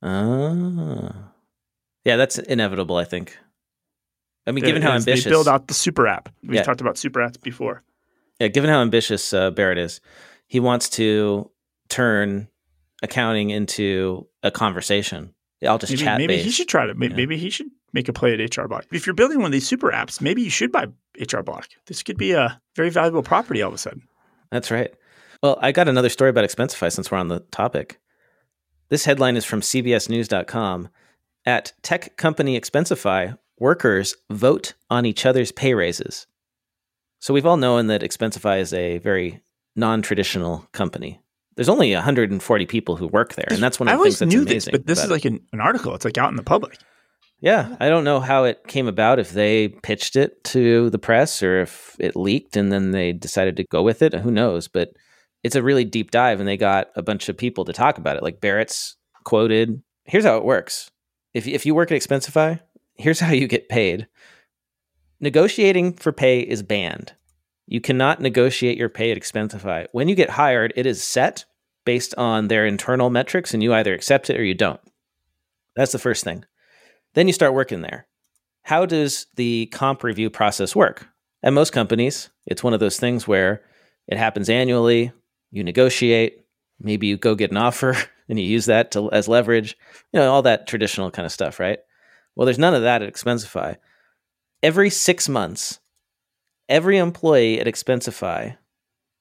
[0.00, 1.32] Ah,
[2.04, 2.96] yeah, that's inevitable.
[2.96, 3.36] I think.
[4.46, 6.28] I mean, given It how ambitious, they build out the super app.
[6.42, 6.62] We've Yeah.
[6.64, 7.82] talked about super apps before.
[8.40, 10.00] yeah, given how ambitious uh, Barrett is,
[10.46, 11.50] he wants to
[11.88, 12.48] turn
[13.02, 15.34] accounting into a conversation.
[15.66, 16.94] I'll just Maybe, chat maybe he should try to.
[16.94, 18.84] Maybe, maybe he should make a play at HR Block.
[18.92, 20.88] If you're building one of these super apps, maybe you should buy
[21.18, 21.68] HR Block.
[21.86, 24.02] This could be a very valuable property all of a sudden.
[24.50, 24.92] That's right.
[25.42, 27.98] Well, I got another story about Expensify since we're on the topic.
[28.90, 30.88] This headline is from CBSNews.com.
[31.46, 36.26] At tech company Expensify, workers vote on each other's pay raises.
[37.18, 39.42] So we've all known that Expensify is a very
[39.76, 41.20] non-traditional company.
[41.56, 44.30] There's only 140 people who work there, and that's one I of the always things
[44.30, 44.72] that's knew amazing.
[44.72, 45.94] this, but this is like an, an article.
[45.94, 46.78] It's like out in the public.
[47.40, 51.42] Yeah, I don't know how it came about, if they pitched it to the press
[51.42, 54.14] or if it leaked and then they decided to go with it.
[54.14, 54.66] Who knows?
[54.66, 54.90] But
[55.42, 58.16] it's a really deep dive and they got a bunch of people to talk about
[58.16, 58.22] it.
[58.22, 60.90] Like Barrett's quoted Here's how it works
[61.34, 62.60] if, if you work at Expensify,
[62.94, 64.06] here's how you get paid.
[65.20, 67.12] Negotiating for pay is banned.
[67.66, 69.86] You cannot negotiate your pay at Expensify.
[69.92, 71.44] When you get hired, it is set
[71.84, 74.80] based on their internal metrics and you either accept it or you don't.
[75.76, 76.44] That's the first thing.
[77.14, 78.06] Then you start working there.
[78.62, 81.08] How does the comp review process work?
[81.42, 83.62] At most companies, it's one of those things where
[84.06, 85.12] it happens annually.
[85.50, 86.44] You negotiate,
[86.80, 87.96] maybe you go get an offer
[88.28, 89.76] and you use that to, as leverage,
[90.12, 91.78] you know, all that traditional kind of stuff, right?
[92.34, 93.76] Well, there's none of that at Expensify.
[94.62, 95.80] Every six months,
[96.68, 98.56] every employee at Expensify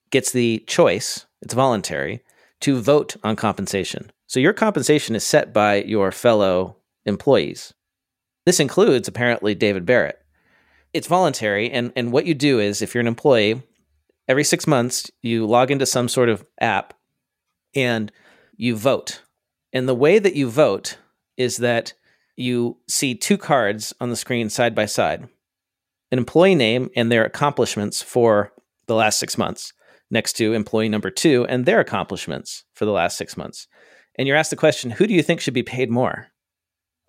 [0.09, 2.23] gets the choice, it's voluntary,
[2.61, 4.11] to vote on compensation.
[4.27, 7.73] So your compensation is set by your fellow employees.
[8.45, 10.19] This includes apparently David Barrett.
[10.93, 13.61] It's voluntary, and, and what you do is if you're an employee,
[14.27, 16.93] every six months you log into some sort of app
[17.75, 18.11] and
[18.55, 19.21] you vote.
[19.71, 20.97] And the way that you vote
[21.37, 21.93] is that
[22.35, 25.27] you see two cards on the screen side by side
[26.11, 28.53] an employee name and their accomplishments for
[28.85, 29.73] the last six months,
[30.11, 33.67] next to employee number two and their accomplishments for the last six months.
[34.15, 36.27] And you're asked the question, who do you think should be paid more?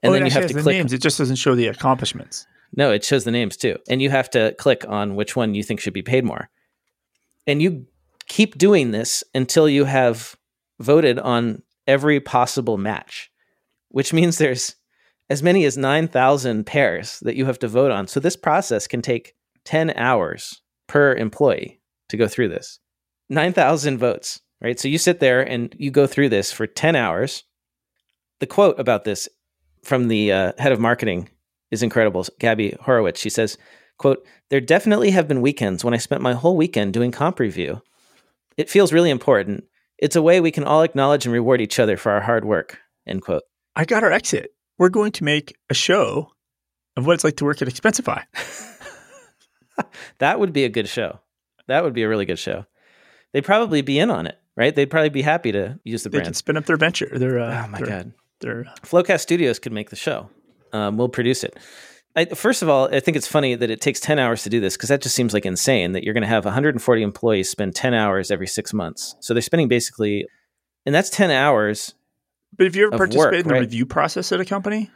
[0.03, 0.77] And well, then you have to click.
[0.77, 0.93] Names.
[0.95, 2.47] It just doesn't show the accomplishments.
[2.77, 3.79] No, it shows the names too.
[3.89, 6.49] And you have to click on which one you think should be paid more.
[7.47, 7.87] And you
[8.27, 10.37] keep doing this until you have
[10.81, 13.31] voted on every possible match,
[13.89, 14.77] which means there's
[15.31, 18.07] as many as 9,000 pairs that you have to vote on.
[18.07, 22.79] So this process can take 10 hours per employee to go through this.
[23.31, 24.79] 9,000 votes, right?
[24.79, 27.45] So you sit there and you go through this for 10 hours.
[28.41, 29.29] The quote about this
[29.83, 31.31] from the uh, head of marketing
[31.71, 32.27] is incredible.
[32.39, 33.57] Gabby Horowitz, she says,
[33.99, 37.81] quote, there definitely have been weekends when I spent my whole weekend doing comp review.
[38.57, 39.65] It feels really important.
[39.99, 42.79] It's a way we can all acknowledge and reward each other for our hard work,
[43.07, 43.43] end quote.
[43.77, 46.31] I got our exit we're going to make a show
[46.97, 48.23] of what it's like to work at Expensify.
[50.19, 51.21] that would be a good show.
[51.67, 52.67] That would be a really good show.
[53.33, 54.75] They'd probably be in on it, right?
[54.75, 56.35] They'd probably be happy to use the they brand.
[56.35, 57.11] They spin up their venture.
[57.13, 60.31] Their, uh, oh my their, god, their FloQast Studios could make the show.
[60.73, 61.57] Um, we'll produce it.
[62.17, 64.61] I, first of all, I think it's funny that it takes 10 hours to do
[64.61, 67.75] this because that just seems like insane that you're going to have 140 employees spend
[67.75, 69.17] 10 hours every six months.
[69.21, 70.27] So they're spending basically,
[70.87, 71.95] and that's 10 hours
[72.57, 73.61] but if you ever participate work, in the right?
[73.61, 74.91] review process at a company,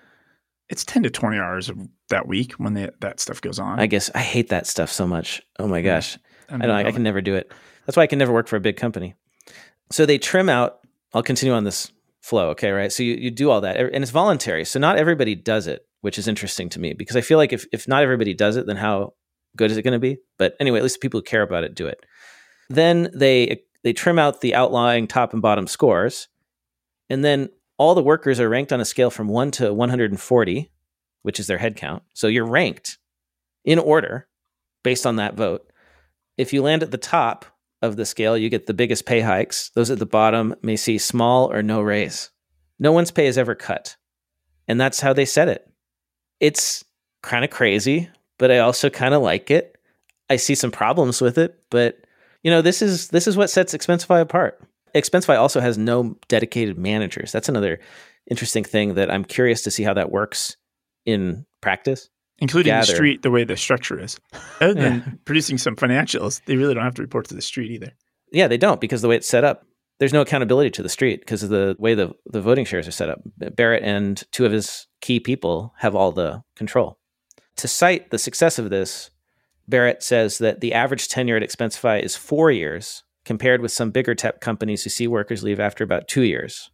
[0.69, 3.81] it's 10 to 20 hours of that week when they, that stuff goes on.
[3.81, 5.43] I guess I hate that stuff so much.
[5.59, 6.19] Oh my gosh.
[6.49, 7.53] I, mean, I don't I can never do it.
[7.87, 9.15] That's why I can never work for a big company.
[9.91, 10.81] So they trim out,
[11.15, 11.91] I'll continue on this
[12.21, 12.93] flow, okay, right?
[12.93, 14.65] So you, you do all that and it's voluntary.
[14.65, 17.67] So not everybody does it, which is interesting to me because I feel like if,
[17.73, 19.15] if not everybody does it, then how
[19.57, 20.19] good is it going to be?
[20.39, 22.05] But anyway, at least the people who care about it do it.
[22.69, 26.29] Then they they trim out the outlying top and bottom scores
[27.09, 30.71] and then all the workers are ranked on a scale from 1 to 140,
[31.23, 32.03] which is their head count.
[32.15, 32.99] So you're ranked
[33.65, 34.29] in order
[34.83, 35.71] based on that vote.
[36.37, 37.45] If you land at the top
[37.81, 39.71] of the scale, you get the biggest pay hikes.
[39.75, 42.31] Those at the bottom may see small or no raise.
[42.79, 43.97] No one's pay is ever cut.
[44.67, 45.65] And that's how they set it.
[46.41, 46.85] It's
[47.23, 48.09] kind of crazy,
[48.39, 49.77] but I also kind of like it.
[50.31, 52.05] I see some problems with it, but
[52.43, 54.61] you know, this is this is what sets Expensify apart.
[54.95, 57.33] Expensify also has no dedicated managers.
[57.33, 57.81] That's another
[58.31, 60.57] interesting thing that I'm curious to see how that works
[61.05, 62.09] in practice.
[62.41, 62.87] Including Gather.
[62.87, 64.17] the street, the way the structure is.
[64.61, 65.13] Other than yeah.
[65.25, 67.93] producing some financials, they really don't have to report to the street either.
[68.31, 69.67] Yeah, they don't because the way it's set up,
[69.99, 72.93] there's no accountability to the street because of the way the, the voting shares are
[72.93, 73.21] set up.
[73.57, 76.99] Barrett and two of his key people have all the control.
[77.57, 79.11] To cite the success of this,
[79.67, 84.15] Barrett says that the average tenure at Expensify is four years, compared with some bigger
[84.15, 86.71] tech companies who see workers leave after about two years.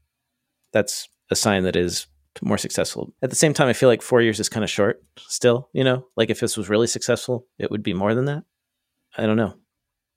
[0.72, 2.06] That's a sign that is
[2.42, 3.12] more successful.
[3.22, 5.82] At the same time, I feel like four years is kind of short still, you
[5.82, 8.44] know, like if this was really successful, it would be more than that.
[9.16, 9.54] I don't know.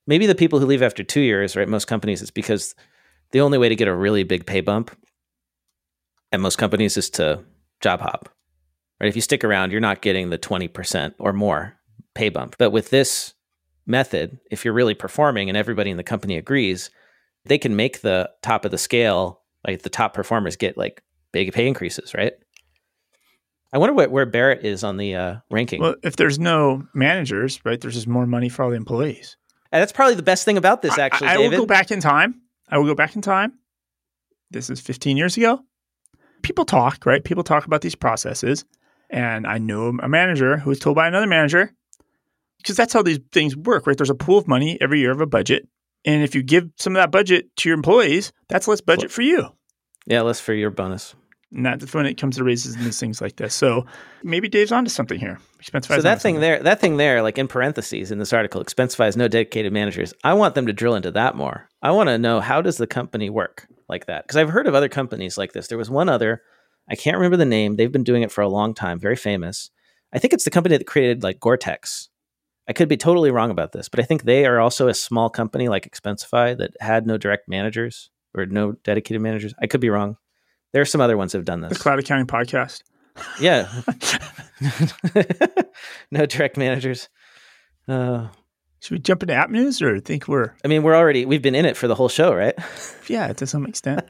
[0.05, 1.67] Maybe the people who leave after two years, right?
[1.67, 2.75] Most companies, it's because
[3.31, 4.95] the only way to get a really big pay bump
[6.31, 7.43] at most companies is to
[7.81, 8.29] job hop,
[8.99, 9.07] right?
[9.07, 11.77] If you stick around, you're not getting the 20% or more
[12.15, 12.55] pay bump.
[12.57, 13.33] But with this
[13.85, 16.89] method, if you're really performing and everybody in the company agrees,
[17.45, 21.01] they can make the top of the scale, like the top performers get like
[21.31, 22.33] big pay increases, right?
[23.73, 25.81] I wonder what, where Barrett is on the uh, ranking.
[25.81, 29.35] Well, if there's no managers, right, there's just more money for all the employees.
[29.71, 31.27] And that's probably the best thing about this, actually.
[31.27, 32.41] I, I will go back in time.
[32.69, 33.53] I will go back in time.
[34.51, 35.59] This is 15 years ago.
[36.41, 37.23] People talk, right?
[37.23, 38.65] People talk about these processes.
[39.09, 41.73] And I know a manager who was told by another manager,
[42.57, 43.97] because that's how these things work, right?
[43.97, 45.67] There's a pool of money every year of a budget.
[46.05, 49.21] And if you give some of that budget to your employees, that's less budget for
[49.21, 49.49] you.
[50.05, 51.15] Yeah, less for your bonus.
[51.51, 53.55] And that's when it comes to raises and things like this.
[53.55, 53.85] So
[54.21, 55.39] maybe Dave's onto something here.
[55.61, 56.41] Expensify so that thing something.
[56.41, 60.13] there, that thing there, like in parentheses in this article, Expensify has no dedicated managers.
[60.23, 61.69] I want them to drill into that more.
[61.81, 64.25] I want to know how does the company work like that?
[64.25, 65.67] Because I've heard of other companies like this.
[65.67, 66.41] There was one other,
[66.89, 67.77] I can't remember the name.
[67.77, 69.71] They've been doing it for a long time, very famous.
[70.11, 72.09] I think it's the company that created like Gore-Tex
[72.67, 75.29] I could be totally wrong about this, but I think they are also a small
[75.29, 79.53] company like Expensify that had no direct managers or no dedicated managers.
[79.61, 80.17] I could be wrong.
[80.73, 81.73] There are some other ones that have done this.
[81.73, 82.83] The Cloud Accounting Podcast.
[83.39, 83.67] Yeah.
[86.11, 87.09] no direct managers.
[87.87, 88.27] Uh,
[88.79, 91.55] Should we jump into app news or think we're I mean, we're already we've been
[91.55, 92.53] in it for the whole show, right?
[93.07, 94.05] yeah, to some extent.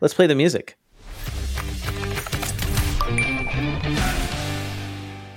[0.00, 0.76] Let's play the music.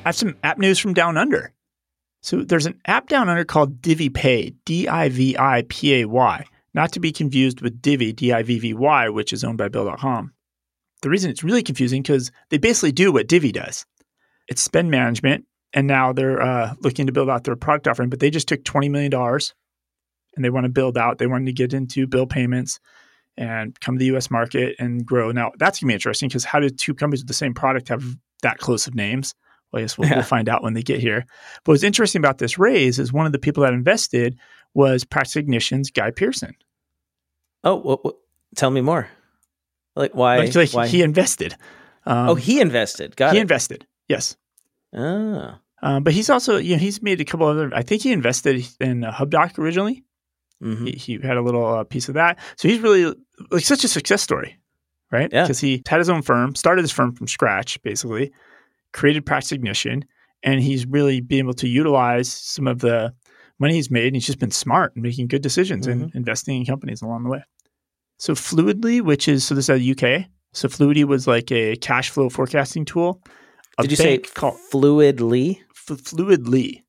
[0.04, 1.54] I have some app news from Down Under.
[2.22, 6.46] So there's an app down under called DiviPay, D I V I P A Y,
[6.74, 9.70] not to be confused with Divvy, D I V V Y, which is owned by
[9.70, 10.34] Bill.com.
[11.02, 13.86] The reason it's really confusing because they basically do what Divvy does.
[14.48, 18.20] It's spend management, and now they're uh, looking to build out their product offering, but
[18.20, 21.18] they just took $20 million and they want to build out.
[21.18, 22.80] They wanted to get into bill payments
[23.36, 25.32] and come to the US market and grow.
[25.32, 27.90] Now, that's going to be interesting because how did two companies with the same product
[27.90, 28.04] have
[28.42, 29.36] that close of names?
[29.72, 30.16] Well, I guess we'll, Yeah.
[30.16, 31.26] we'll find out when they get here.
[31.64, 34.38] But what's interesting about this raise is one of the people that invested
[34.74, 36.56] was Practice Ignition's Guy Pearson.
[37.64, 38.14] Oh,
[38.56, 39.10] tell me more.
[39.98, 40.38] Like why?
[40.38, 40.88] Like, like, why?
[40.88, 41.56] he invested.
[42.06, 43.16] Um, oh, he invested.
[43.16, 43.42] Got he it.
[43.42, 43.86] invested.
[44.08, 44.38] Yes.
[44.96, 45.60] ah.
[45.84, 47.72] Um, but he's also, you know, he's made a couple other.
[47.74, 50.04] I think he invested in uh, HubDoc originally.
[50.64, 50.88] Mhm.
[50.88, 52.40] He, he had a little uh, piece of that.
[52.56, 53.14] So he's really
[53.52, 54.58] like such a success story,
[55.12, 55.30] right?
[55.32, 55.44] Yeah.
[55.44, 58.32] Because he had his own firm, started his firm from scratch, basically,
[58.92, 60.06] created Practice Ignition,
[60.42, 63.14] and he's really been able to utilize some of the
[63.60, 64.08] money he's made.
[64.08, 67.30] And he's just been smart and making good decisions and investing in companies along the
[67.30, 67.44] way.
[68.18, 70.26] So Fluidly, which is so this is out of the UK.
[70.54, 73.22] So Fluidly was like a cash flow forecasting tool.
[73.78, 75.60] A Did you say called fluidly?
[75.72, 76.84] F- Fluidly.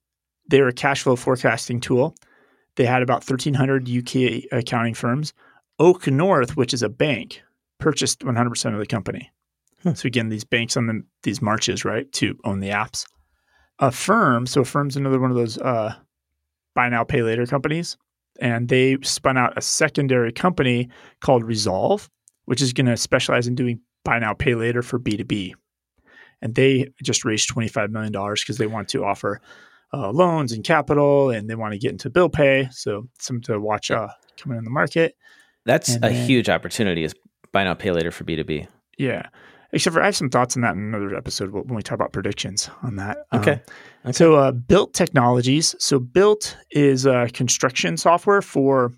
[0.49, 2.15] they were a cash flow forecasting tool.
[2.77, 5.35] They had about 1,300 UK accounting firms.
[5.79, 7.43] Oak North, which is a bank,
[7.79, 9.31] purchased 100% of the company.
[9.83, 9.93] Hmm.
[9.95, 13.05] So again, these banks on the, these marches, right, to own the apps.
[13.81, 15.95] Affirm, so Affirm's another one of those uh,
[16.75, 17.97] buy now, pay later companies.
[18.39, 20.89] And they spun out a secondary company
[21.21, 22.09] called Resolve,
[22.45, 25.55] which is going to specialize in doing buy now, pay later for B2B.
[26.41, 29.41] And they just raised $25 million because they want to offer
[29.93, 32.69] uh, loans and capital and they want to get into bill pay.
[32.71, 34.09] So, something to watch uh,
[34.41, 35.17] coming in the market.
[35.65, 37.03] That's And a then- huge opportunity.
[37.05, 37.15] Is
[37.53, 38.67] buy now pay later for B two B.
[38.99, 39.29] Yeah.
[39.73, 42.13] Except for I have some thoughts on that in another episode when we talk about
[42.13, 43.19] predictions on that.
[43.35, 43.53] Okay.
[43.53, 43.61] Um,
[44.05, 44.13] Okay.
[44.13, 45.75] So, uh, Built Technologies.
[45.79, 48.93] So, Built is uh, construction software for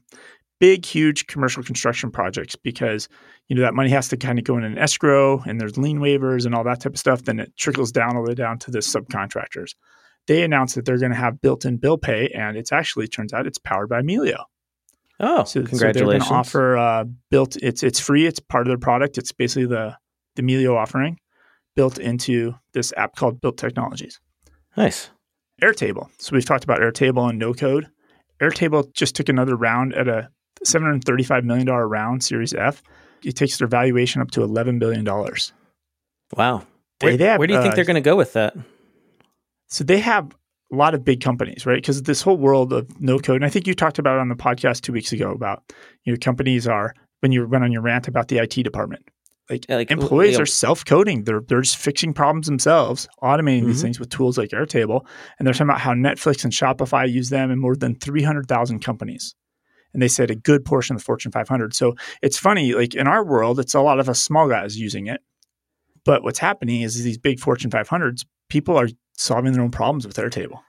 [0.60, 3.08] big, huge commercial construction projects because
[3.48, 5.98] you know that money has to kind of go in an escrow, and there's lien
[5.98, 7.22] waivers and all that type of stuff.
[7.22, 9.74] Then it trickles down all the way down to the subcontractors.
[10.28, 13.46] They announced that they're going to have built-in bill pay, and it's actually turns out
[13.46, 14.44] it's powered by Melio.
[15.18, 17.56] Oh, So, so they're going to offer uh, built.
[17.56, 18.26] It's it's free.
[18.26, 19.18] It's part of their product.
[19.18, 19.96] It's basically the
[20.36, 21.18] the Melio offering
[21.76, 24.20] built into this app called Built Technologies.
[24.76, 25.10] nice.
[25.62, 26.08] Airtable.
[26.18, 27.86] So we've talked about Airtable and no code.
[28.40, 30.30] Airtable just took another round at a
[30.66, 32.82] $735 million round, Series F.
[33.22, 35.04] It takes their valuation up to $11 billion.
[36.36, 36.66] Wow.
[37.00, 38.56] They- Where, have, where do you think uh, they're going to go with that?
[39.68, 40.34] So they have
[40.72, 41.76] a lot of big companies, right?
[41.76, 44.28] Because this whole world of no code, and I think you talked about it on
[44.28, 45.62] the podcast two weeks ago about,
[46.04, 49.04] you know, companies are, when you went on your rant about the IT department,
[49.50, 51.24] like, like, employees are self-coding.
[51.24, 53.82] They're they're just fixing problems themselves, automating these Mhm.
[53.82, 55.04] things with tools like Airtable.
[55.38, 59.34] And they're talking about how Netflix and Shopify use them in more than 300,000 companies.
[59.92, 61.74] And they said a good portion of the Fortune 500.
[61.74, 65.08] So it's funny, like in our world, it's a lot of us small guys using
[65.08, 65.20] it.
[66.04, 70.16] But what's happening is these big Fortune 500s, people are solving their own problems with
[70.16, 70.60] Airtable.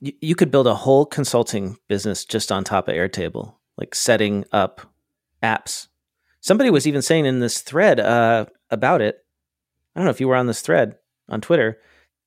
[0.00, 4.44] You, you could build a whole consulting business just on top of Airtable, like setting
[4.52, 4.82] up
[5.42, 5.88] apps.
[6.48, 9.18] Somebody was even saying in this thread uh, about it.
[9.94, 10.96] I don't know if you were on this thread
[11.28, 11.78] on Twitter.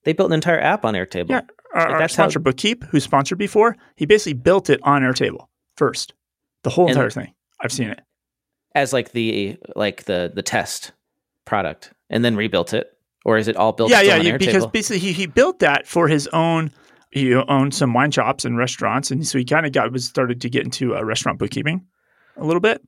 [0.04, 1.30] They built an entire app on Airtable.
[1.32, 1.42] Yeah.
[1.74, 5.48] Our, Like, our that's how- Bookkeep, who sponsored before, he basically built it on Airtable
[5.76, 6.14] first.
[6.62, 7.34] The whole And- entire thing.
[7.60, 8.02] I've seen it.
[8.76, 10.92] as like the like the the test
[11.46, 12.88] product, and then rebuilt it,
[13.26, 13.90] or is it all built?
[13.90, 14.38] yeah, yeah, yeah.
[14.38, 16.72] Because basically he, he built that for his own.
[17.12, 20.42] He owned some wine shops and restaurants, and so he kind of got was started
[20.42, 21.86] to get into uh, restaurant bookkeeping
[22.38, 22.82] a little bit,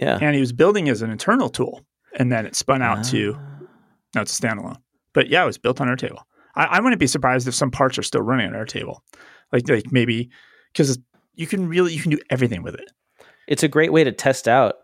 [0.00, 0.18] yeah.
[0.20, 1.84] and he was building as an internal tool,
[2.18, 3.66] and then it spun out to Ah.
[4.14, 4.76] no, it's a standalone.
[5.12, 6.22] But yeah, it was built on Airtable.
[6.54, 8.98] I, I wouldn't be surprised if some parts are still running on Airtable,
[9.52, 10.30] like like maybe
[10.72, 10.98] because
[11.34, 12.90] you can really you can do everything with it.
[13.48, 14.76] it's a great way to test out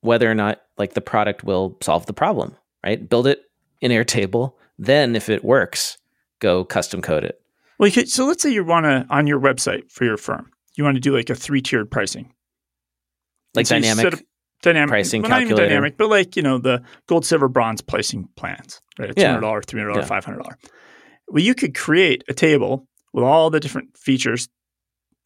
[0.00, 3.08] whether or not like the product will solve the problem, right?
[3.08, 3.42] Build it
[3.80, 5.96] in Airtable, then if it works,
[6.40, 7.40] go custom code it.
[7.78, 10.50] Well, you could, so let's say you want to on your website for your firm,
[10.76, 12.32] you want to do like a three tiered pricing.
[13.54, 14.24] Like So dynamic.
[14.62, 18.28] Dynamic pricing well, not even dynamic, but like you know the gold, silver, bronze pricing
[18.36, 19.14] plans, right?
[19.14, 19.28] Two Yeah.
[19.32, 20.08] hundred dollar, three hundred dollar, Yeah.
[20.08, 20.58] five hundred dollar.
[21.28, 24.48] Well, you could create a table with all the different features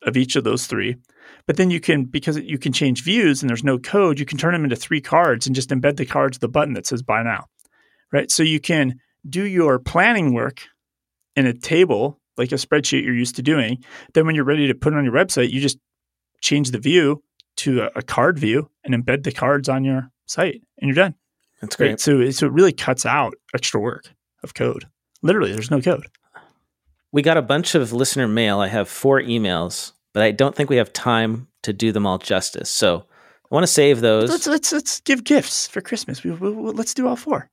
[0.03, 0.97] of each of those three,
[1.47, 4.39] but then you can because you can change views and there's no code, you can
[4.39, 7.03] turn them into three cards and just embed the cards with the button that says
[7.03, 7.47] buy now,
[8.13, 8.31] right?
[8.31, 8.97] So you can
[9.29, 10.63] do your planning work
[11.35, 13.83] in a table like a spreadsheet you're used to doing.
[14.15, 15.79] Then when you're ready to put it on your website, you just
[16.43, 17.23] change the view
[17.57, 21.15] to a, a card view and embed the cards on your site, and you're done.
[21.61, 21.89] That's great.
[21.91, 22.01] Right?
[22.01, 24.05] So, it- so it really cuts out extra work
[24.43, 24.87] of code.
[25.23, 26.07] Literally, there's no code.
[27.13, 28.61] We got a bunch of listener mail.
[28.61, 32.19] I have four emails, but I don't think we have time to do them all
[32.19, 32.69] justice.
[32.69, 33.07] So
[33.51, 34.29] I want to save those.
[34.29, 36.23] Let's let's let's give gifts for Christmas.
[36.23, 37.49] We, we, we- let's do all four.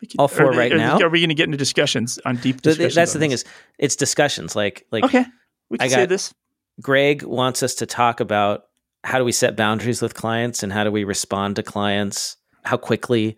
[0.00, 0.98] Could- All four are- right are- now?
[1.00, 2.94] Are we going to get into discussions on deep discussions?
[2.94, 3.44] That's the thing is,
[3.78, 4.54] it's discussions.
[4.54, 5.24] Like, like okay,
[5.70, 6.34] we I can say got- this.
[6.82, 8.64] Greg wants us to talk about
[9.04, 12.76] how do we set boundaries with clients and how do we respond to clients, how
[12.76, 13.36] quickly.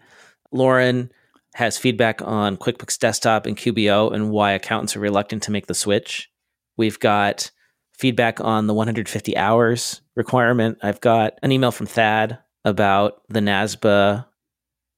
[0.53, 1.11] Lauren
[1.55, 5.75] has feedback on QuickBooks Desktop and QBO and why accountants are reluctant to make the
[5.75, 6.31] switch.
[6.77, 7.51] We've got
[7.99, 10.79] feedback on the 150 hours requirement.
[10.83, 14.25] I've got an email from Thad about the NASBA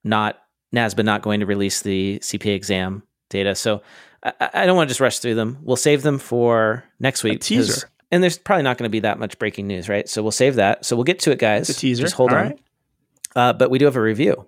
[0.04, 0.36] not
[0.74, 3.54] NASBA not going to release the CPA exam data.
[3.54, 3.82] So
[4.22, 5.58] I, I- don't want to just rush through them.
[5.62, 7.40] We'll save them for next week.
[7.40, 7.90] 'cause- teaser.
[8.10, 10.08] And there's probably not going to be that much breaking news, right?
[10.08, 10.84] So we'll save that.
[10.84, 11.68] So we'll get to it, guys.
[11.68, 12.02] It's a teaser.
[12.02, 12.44] Just hold All on.
[12.44, 12.58] right.
[13.36, 14.46] Uh, but we do have a review.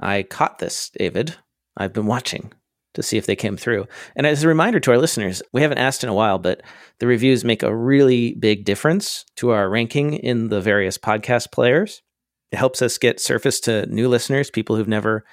[0.00, 1.36] I caught this, David.
[1.76, 2.52] I've been watching
[2.94, 3.86] to see if they came through.
[4.16, 6.62] And as a reminder to our listeners, we haven't asked in a while, but
[6.98, 12.02] the reviews make a really big difference to our ranking in the various podcast players.
[12.50, 15.24] It helps us get surface to new listeners, people who've never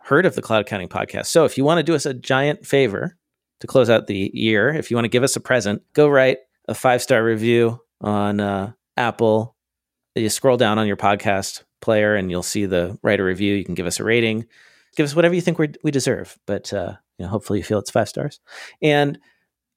[0.00, 1.26] heard of the Cloud Accounting Podcast.
[1.26, 3.16] So if you want to do us a giant favor
[3.60, 6.38] to close out the year, if you want to give us a present, go write
[6.70, 9.56] a five star review on uh, Apple.
[10.14, 13.54] You scroll down on your podcast player and you'll see the write a review.
[13.54, 14.46] You can give us a rating,
[14.96, 16.38] give us whatever you think we we deserve.
[16.46, 18.40] But uh, you know, hopefully you feel it's five stars.
[18.80, 19.18] And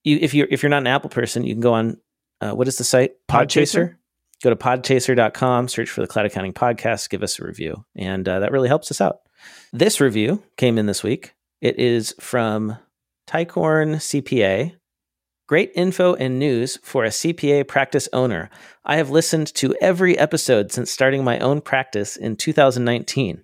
[0.04, 1.98] you, if you're if you're not an Apple person, you can go on
[2.40, 3.14] uh, what is the site?
[3.28, 3.96] Podchaser?
[4.44, 8.40] Go to podchaser.com, search for the Cloud Accounting Podcast, give us a review, and uh,
[8.40, 9.20] that really helps us out.
[9.72, 11.34] This review came in this week.
[11.62, 12.78] It is from
[13.26, 14.76] Tycorn CPA.
[15.48, 18.50] Great info and news for a CPA practice owner.
[18.86, 23.44] I have listened to every episode since starting my own practice in 2019.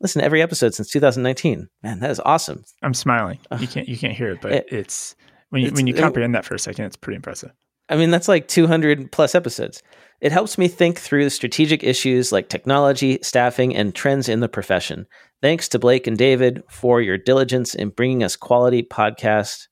[0.00, 1.68] Listen to every episode since 2019.
[1.82, 2.64] Man, that is awesome.
[2.82, 3.38] I'm smiling.
[3.58, 5.14] You can't you can't hear it, but It- it's
[5.50, 7.52] when you it's- when you it- comprehend that for a second, it's pretty impressive.
[7.88, 9.82] I mean, that's like 200 plus episodes.
[10.20, 15.06] It helps me think through strategic issues like technology, staffing, and trends in the profession.
[15.42, 19.66] Thanks to Blake and David for your diligence in bringing us quality podcast,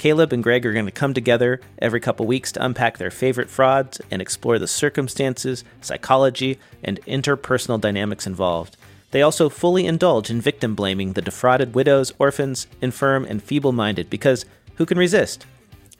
[0.00, 3.48] Caleb and Greg are going to come together every couple weeks to unpack their favorite
[3.48, 8.76] frauds and explore the circumstances, psychology, and interpersonal dynamics involved.
[9.10, 14.08] They also fully indulge in victim blaming the defrauded widows, orphans, infirm, and feeble minded
[14.08, 14.44] because
[14.76, 15.46] who can resist?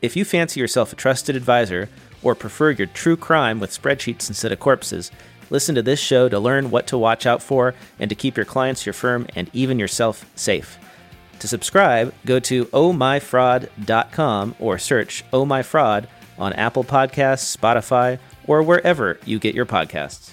[0.00, 1.88] If you fancy yourself a trusted advisor
[2.22, 5.10] or prefer your true crime with spreadsheets instead of corpses,
[5.50, 8.46] listen to this show to learn what to watch out for and to keep your
[8.46, 10.78] clients, your firm, and even yourself safe.
[11.40, 16.08] To subscribe, go to ohmyfraud.com or search Oh My Fraud
[16.38, 20.32] on Apple Podcasts, Spotify, or wherever you get your podcasts.